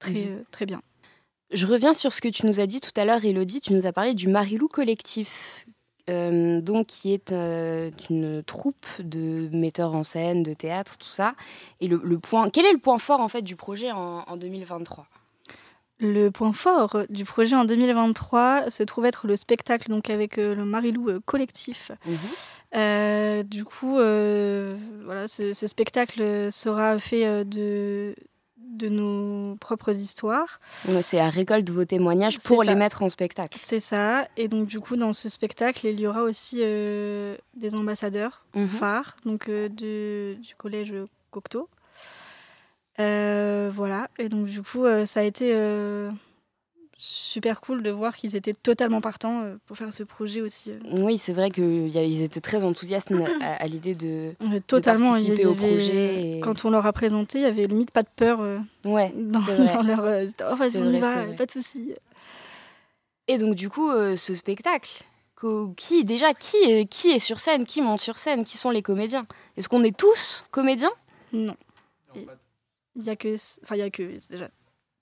très 0.00 0.12
mhm. 0.12 0.44
très 0.50 0.66
bien 0.66 0.80
je 1.54 1.66
reviens 1.66 1.94
sur 1.94 2.12
ce 2.12 2.20
que 2.20 2.28
tu 2.28 2.46
nous 2.46 2.60
as 2.60 2.66
dit 2.66 2.80
tout 2.80 2.90
à 2.96 3.04
l'heure, 3.04 3.24
Elodie. 3.24 3.60
Tu 3.60 3.72
nous 3.72 3.86
as 3.86 3.92
parlé 3.92 4.14
du 4.14 4.28
Marilou 4.28 4.68
Collectif. 4.68 5.66
Euh, 6.10 6.60
donc 6.60 6.88
qui 6.88 7.14
est 7.14 7.32
euh, 7.32 7.90
une 8.10 8.42
troupe 8.42 8.86
de 8.98 9.48
metteurs 9.56 9.94
en 9.94 10.02
scène, 10.02 10.42
de 10.42 10.52
théâtre, 10.52 10.98
tout 10.98 11.08
ça. 11.08 11.34
Et 11.80 11.88
le, 11.88 12.18
point, 12.18 12.50
quel 12.50 12.66
est 12.66 12.72
le 12.72 12.78
point 12.78 12.98
fort 12.98 13.20
en 13.20 13.28
fait 13.28 13.40
du 13.40 13.56
projet 13.56 13.90
en, 13.90 14.36
2023 14.36 15.06
le 16.00 16.28
point 16.30 16.52
fort 16.52 17.04
du 17.08 17.24
projet 17.24 17.54
en 17.54 17.64
2023 17.64 18.68
se 18.68 18.82
trouve 18.82 19.06
être 19.06 19.28
le 19.28 19.36
spectacle 19.36 19.88
donc 19.88 20.10
avec 20.10 20.38
euh, 20.38 20.54
le 20.54 20.64
Marilou 20.64 21.20
collectif. 21.24 21.92
Mhm. 22.04 23.44
du 23.44 23.64
coup, 23.64 23.94
voilà, 23.94 25.28
ce, 25.28 25.54
spectacle 25.54 26.50
sera 26.52 26.98
fait 26.98 27.44
de 27.44 28.14
de 28.76 28.88
nos 28.88 29.56
propres 29.56 29.92
histoires. 29.92 30.60
C'est 31.02 31.20
à 31.20 31.30
récolte 31.30 31.70
vos 31.70 31.84
témoignages 31.84 32.38
pour 32.38 32.62
les 32.62 32.74
mettre 32.74 33.02
en 33.02 33.08
spectacle. 33.08 33.56
C'est 33.60 33.80
ça. 33.80 34.28
Et 34.36 34.48
donc, 34.48 34.66
du 34.66 34.80
coup, 34.80 34.96
dans 34.96 35.12
ce 35.12 35.28
spectacle, 35.28 35.86
il 35.86 36.00
y 36.00 36.06
aura 36.06 36.22
aussi 36.22 36.58
euh, 36.60 37.36
des 37.56 37.74
ambassadeurs 37.74 38.44
mhm. 38.54 38.68
phares 38.68 39.16
donc, 39.24 39.48
euh, 39.48 39.68
de, 39.68 40.34
du 40.40 40.54
collège 40.56 40.94
Cocteau. 41.30 41.68
Euh, 43.00 43.70
voilà. 43.74 44.08
Et 44.18 44.28
donc, 44.28 44.46
du 44.46 44.62
coup, 44.62 44.84
ça 45.06 45.20
a 45.20 45.22
été. 45.22 45.52
Super 46.96 47.60
cool 47.60 47.82
de 47.82 47.90
voir 47.90 48.16
qu'ils 48.16 48.36
étaient 48.36 48.52
totalement 48.54 49.00
partants 49.00 49.42
euh, 49.42 49.56
pour 49.66 49.76
faire 49.76 49.92
ce 49.92 50.02
projet 50.04 50.40
aussi. 50.40 50.70
euh. 50.70 50.78
Oui, 50.98 51.18
c'est 51.18 51.32
vrai 51.32 51.50
qu'ils 51.50 52.22
étaient 52.22 52.40
très 52.40 52.62
enthousiastes 52.64 53.12
à, 53.40 53.54
à 53.54 53.66
l'idée 53.66 53.94
de, 53.94 54.34
de 54.40 54.58
totalement. 54.60 55.16
y 55.16 55.26
participer 55.26 55.46
au 55.46 55.54
projet. 55.54 56.36
et- 56.38 56.40
Quand 56.40 56.64
on 56.64 56.70
leur 56.70 56.86
a 56.86 56.92
présenté, 56.92 57.38
il 57.38 57.42
y 57.42 57.46
avait 57.46 57.66
limite 57.66 57.90
pas 57.90 58.02
de 58.02 58.08
peur 58.14 58.40
euh, 58.40 58.58
Ouais, 58.84 59.12
dans, 59.16 59.40
leur. 59.82 60.04
euh, 60.04 60.26
oh, 60.50 60.54
vas-y, 60.56 60.70
C'est 60.72 60.78
on 60.82 60.90
y 60.92 61.00
va, 61.00 61.24
pas 61.36 61.46
de 61.46 61.50
souci. 61.50 61.92
Et 63.26 63.38
donc 63.38 63.54
du 63.54 63.68
coup, 63.70 63.90
euh, 63.90 64.16
ce 64.16 64.34
spectacle, 64.34 65.02
qui 65.76 66.04
déjà 66.04 66.32
qui 66.32 66.56
est, 66.56 66.86
qui 66.86 67.10
est 67.10 67.18
sur 67.18 67.38
scène, 67.40 67.66
qui 67.66 67.82
monte 67.82 68.00
sur 68.00 68.18
scène, 68.18 68.44
qui 68.44 68.56
sont 68.56 68.70
les 68.70 68.82
comédiens? 68.82 69.26
Est-ce 69.56 69.68
qu'on 69.68 69.82
est 69.84 69.94
tous 69.96 70.44
comédiens? 70.50 70.90
Non. 71.32 71.54
Il 72.96 73.02
y 73.02 73.10
a 73.10 73.16
que, 73.16 73.34
enfin 73.62 73.74
il 73.74 73.78
y 73.78 73.82
a 73.82 73.90
que 73.90 74.02
déjà 74.30 74.48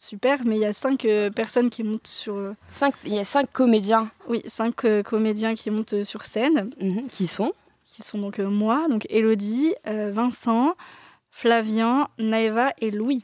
super, 0.03 0.45
mais 0.45 0.57
il 0.57 0.61
y 0.61 0.65
a 0.65 0.73
cinq 0.73 1.05
euh, 1.05 1.31
personnes 1.31 1.71
qui 1.71 1.83
montent 1.85 2.07
sur. 2.07 2.35
euh, 2.35 2.55
Cinq, 2.71 2.95
il 3.05 3.15
y 3.15 3.19
a 3.19 3.25
cinq 3.25 3.51
comédiens. 3.53 4.11
Oui, 4.29 4.43
cinq 4.47 4.85
euh, 4.85 5.03
comédiens 5.03 5.55
qui 5.55 5.71
montent 5.71 6.03
sur 6.03 6.25
scène. 6.25 6.71
qui 7.11 7.27
sont 7.27 7.53
Qui 7.85 8.03
sont 8.03 8.19
donc 8.19 8.39
moi, 8.39 8.87
donc 8.89 9.07
Elodie, 9.11 9.75
Vincent, 9.85 10.75
Flavien, 11.31 12.09
Naeva 12.19 12.73
et 12.81 12.91
Louis. 12.91 13.23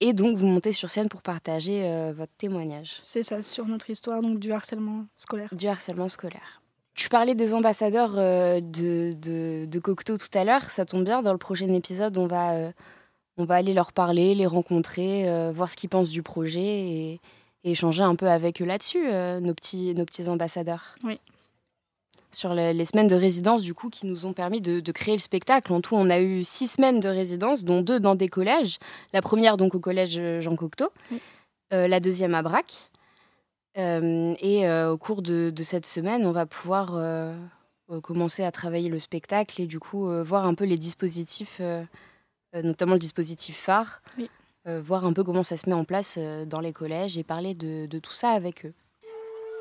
Et 0.00 0.12
donc 0.12 0.36
vous 0.36 0.46
montez 0.46 0.72
sur 0.72 0.88
scène 0.88 1.08
pour 1.08 1.22
partager 1.22 2.12
votre 2.16 2.32
témoignage. 2.38 2.98
C'est 3.02 3.22
ça, 3.22 3.42
sur 3.42 3.66
notre 3.66 3.90
histoire 3.90 4.22
donc 4.22 4.38
du 4.38 4.52
harcèlement 4.52 5.06
scolaire. 5.16 5.48
Du 5.52 5.66
harcèlement 5.66 6.08
scolaire. 6.08 6.62
Tu 6.94 7.08
parlais 7.08 7.34
des 7.34 7.52
ambassadeurs 7.54 8.14
de, 8.14 9.12
de, 9.12 9.66
de 9.66 9.78
Cocteau 9.78 10.16
tout 10.16 10.30
à 10.34 10.44
l'heure, 10.44 10.70
ça 10.70 10.84
tombe 10.84 11.04
bien, 11.04 11.22
dans 11.22 11.32
le 11.32 11.38
prochain 11.38 11.68
épisode, 11.72 12.16
on 12.16 12.26
va, 12.26 12.72
on 13.38 13.44
va 13.44 13.54
aller 13.54 13.72
leur 13.72 13.92
parler, 13.92 14.34
les 14.34 14.46
rencontrer, 14.46 15.28
euh, 15.28 15.52
voir 15.54 15.70
ce 15.70 15.76
qu'ils 15.76 15.88
pensent 15.88 16.10
du 16.10 16.22
projet 16.22 16.60
et, 16.60 17.20
et 17.64 17.70
échanger 17.70 18.02
un 18.02 18.14
peu 18.16 18.28
avec 18.28 18.60
eux 18.60 18.64
là-dessus, 18.64 19.06
euh, 19.06 19.40
nos, 19.40 19.54
petits, 19.54 19.94
nos 19.94 20.04
petits 20.04 20.28
ambassadeurs. 20.28 20.94
Oui. 21.04 21.18
Sur 22.30 22.54
le- 22.54 22.72
les 22.72 22.84
semaines 22.84 23.08
de 23.08 23.14
résidence, 23.16 23.62
du 23.62 23.72
coup, 23.72 23.88
qui 23.88 24.06
nous 24.06 24.26
ont 24.26 24.34
permis 24.34 24.60
de, 24.60 24.80
de 24.80 24.92
créer 24.92 25.14
le 25.14 25.20
spectacle. 25.20 25.72
En 25.72 25.80
tout, 25.80 25.94
on 25.94 26.10
a 26.10 26.20
eu 26.20 26.44
six 26.44 26.68
semaines 26.68 27.00
de 27.00 27.08
résidence, 27.08 27.64
dont 27.64 27.80
deux 27.80 28.00
dans 28.00 28.14
des 28.14 28.28
collèges. 28.28 28.78
La 29.14 29.22
première, 29.22 29.56
donc, 29.56 29.74
au 29.74 29.80
collège 29.80 30.20
Jean 30.40 30.54
Cocteau, 30.56 30.90
Euh, 31.72 31.86
la 31.86 32.00
deuxième 32.00 32.34
à 32.34 32.42
Brac. 32.42 32.90
Euh, 33.76 34.34
et 34.40 34.66
euh, 34.66 34.92
au 34.92 34.96
cours 34.98 35.20
de, 35.22 35.50
de 35.50 35.62
cette 35.62 35.84
semaine, 35.86 36.26
on 36.26 36.32
va 36.32 36.46
pouvoir 36.46 36.94
euh, 36.96 37.32
euh, 37.90 38.00
commencer 38.00 38.42
à 38.42 38.50
travailler 38.50 38.88
le 38.88 38.98
spectacle 38.98 39.60
et 39.60 39.66
du 39.66 39.78
coup 39.78 40.08
euh, 40.08 40.24
voir 40.24 40.46
un 40.46 40.54
peu 40.54 40.64
les 40.64 40.78
dispositifs, 40.78 41.58
euh, 41.60 41.82
euh, 41.82 41.84
notamment 42.54 42.94
le 42.94 42.98
dispositif 42.98 43.56
phare, 43.56 44.02
Oui. 44.16 44.30
euh, 44.66 44.80
voir 44.84 45.04
un 45.04 45.12
peu 45.12 45.22
comment 45.24 45.42
ça 45.42 45.56
se 45.56 45.68
met 45.68 45.74
en 45.74 45.84
place 45.84 46.16
euh, 46.18 46.44
dans 46.44 46.60
les 46.60 46.72
collèges 46.72 47.18
et 47.18 47.22
parler 47.24 47.54
de, 47.54 47.86
de 47.86 47.98
tout 47.98 48.12
ça 48.12 48.30
avec 48.30 48.64
eux. 48.66 48.72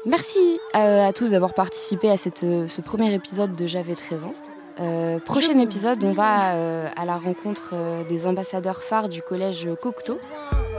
Merci 0.05 0.59
à, 0.73 1.07
à 1.07 1.13
tous 1.13 1.31
d'avoir 1.31 1.53
participé 1.53 2.09
à 2.09 2.17
cette, 2.17 2.43
euh, 2.43 2.67
ce 2.67 2.81
premier 2.81 3.13
épisode 3.13 3.55
de 3.55 3.67
J'avais 3.67 3.95
13 3.95 4.23
ans. 4.25 4.35
Euh, 4.79 5.19
prochain 5.19 5.59
épisode, 5.59 6.03
on 6.03 6.13
va 6.13 6.53
euh, 6.53 6.87
à 6.95 7.05
la 7.05 7.17
rencontre 7.17 7.71
euh, 7.73 8.03
des 8.05 8.27
ambassadeurs 8.27 8.83
phares 8.83 9.09
du 9.09 9.21
collège 9.23 9.67
Cocteau, 9.81 10.19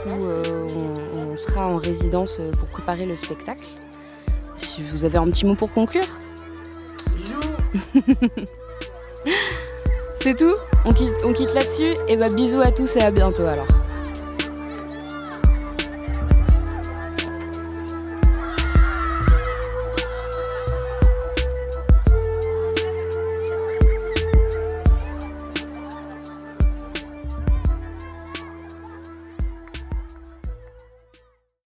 où 0.07 0.23
euh, 0.23 0.41
on, 1.15 1.19
on 1.33 1.37
sera 1.37 1.67
en 1.67 1.75
résidence 1.75 2.37
euh, 2.39 2.51
pour 2.51 2.69
préparer 2.69 3.05
le 3.05 3.15
spectacle. 3.15 3.65
Si 4.55 4.81
vous 4.83 5.03
avez 5.03 5.17
un 5.17 5.29
petit 5.29 5.45
mot 5.45 5.55
pour 5.55 5.73
conclure? 5.73 6.07
C'est 10.21 10.35
tout 10.35 10.53
on 10.85 10.93
quitte, 10.93 11.53
là-dessus 11.53 11.93
Et 12.07 12.17
bah 12.17 12.29
bisous 12.29 12.61
à 12.61 12.71
tous 12.71 12.97
et 12.97 13.01
à 13.01 13.11
bientôt 13.11 13.45
alors. 13.45 13.67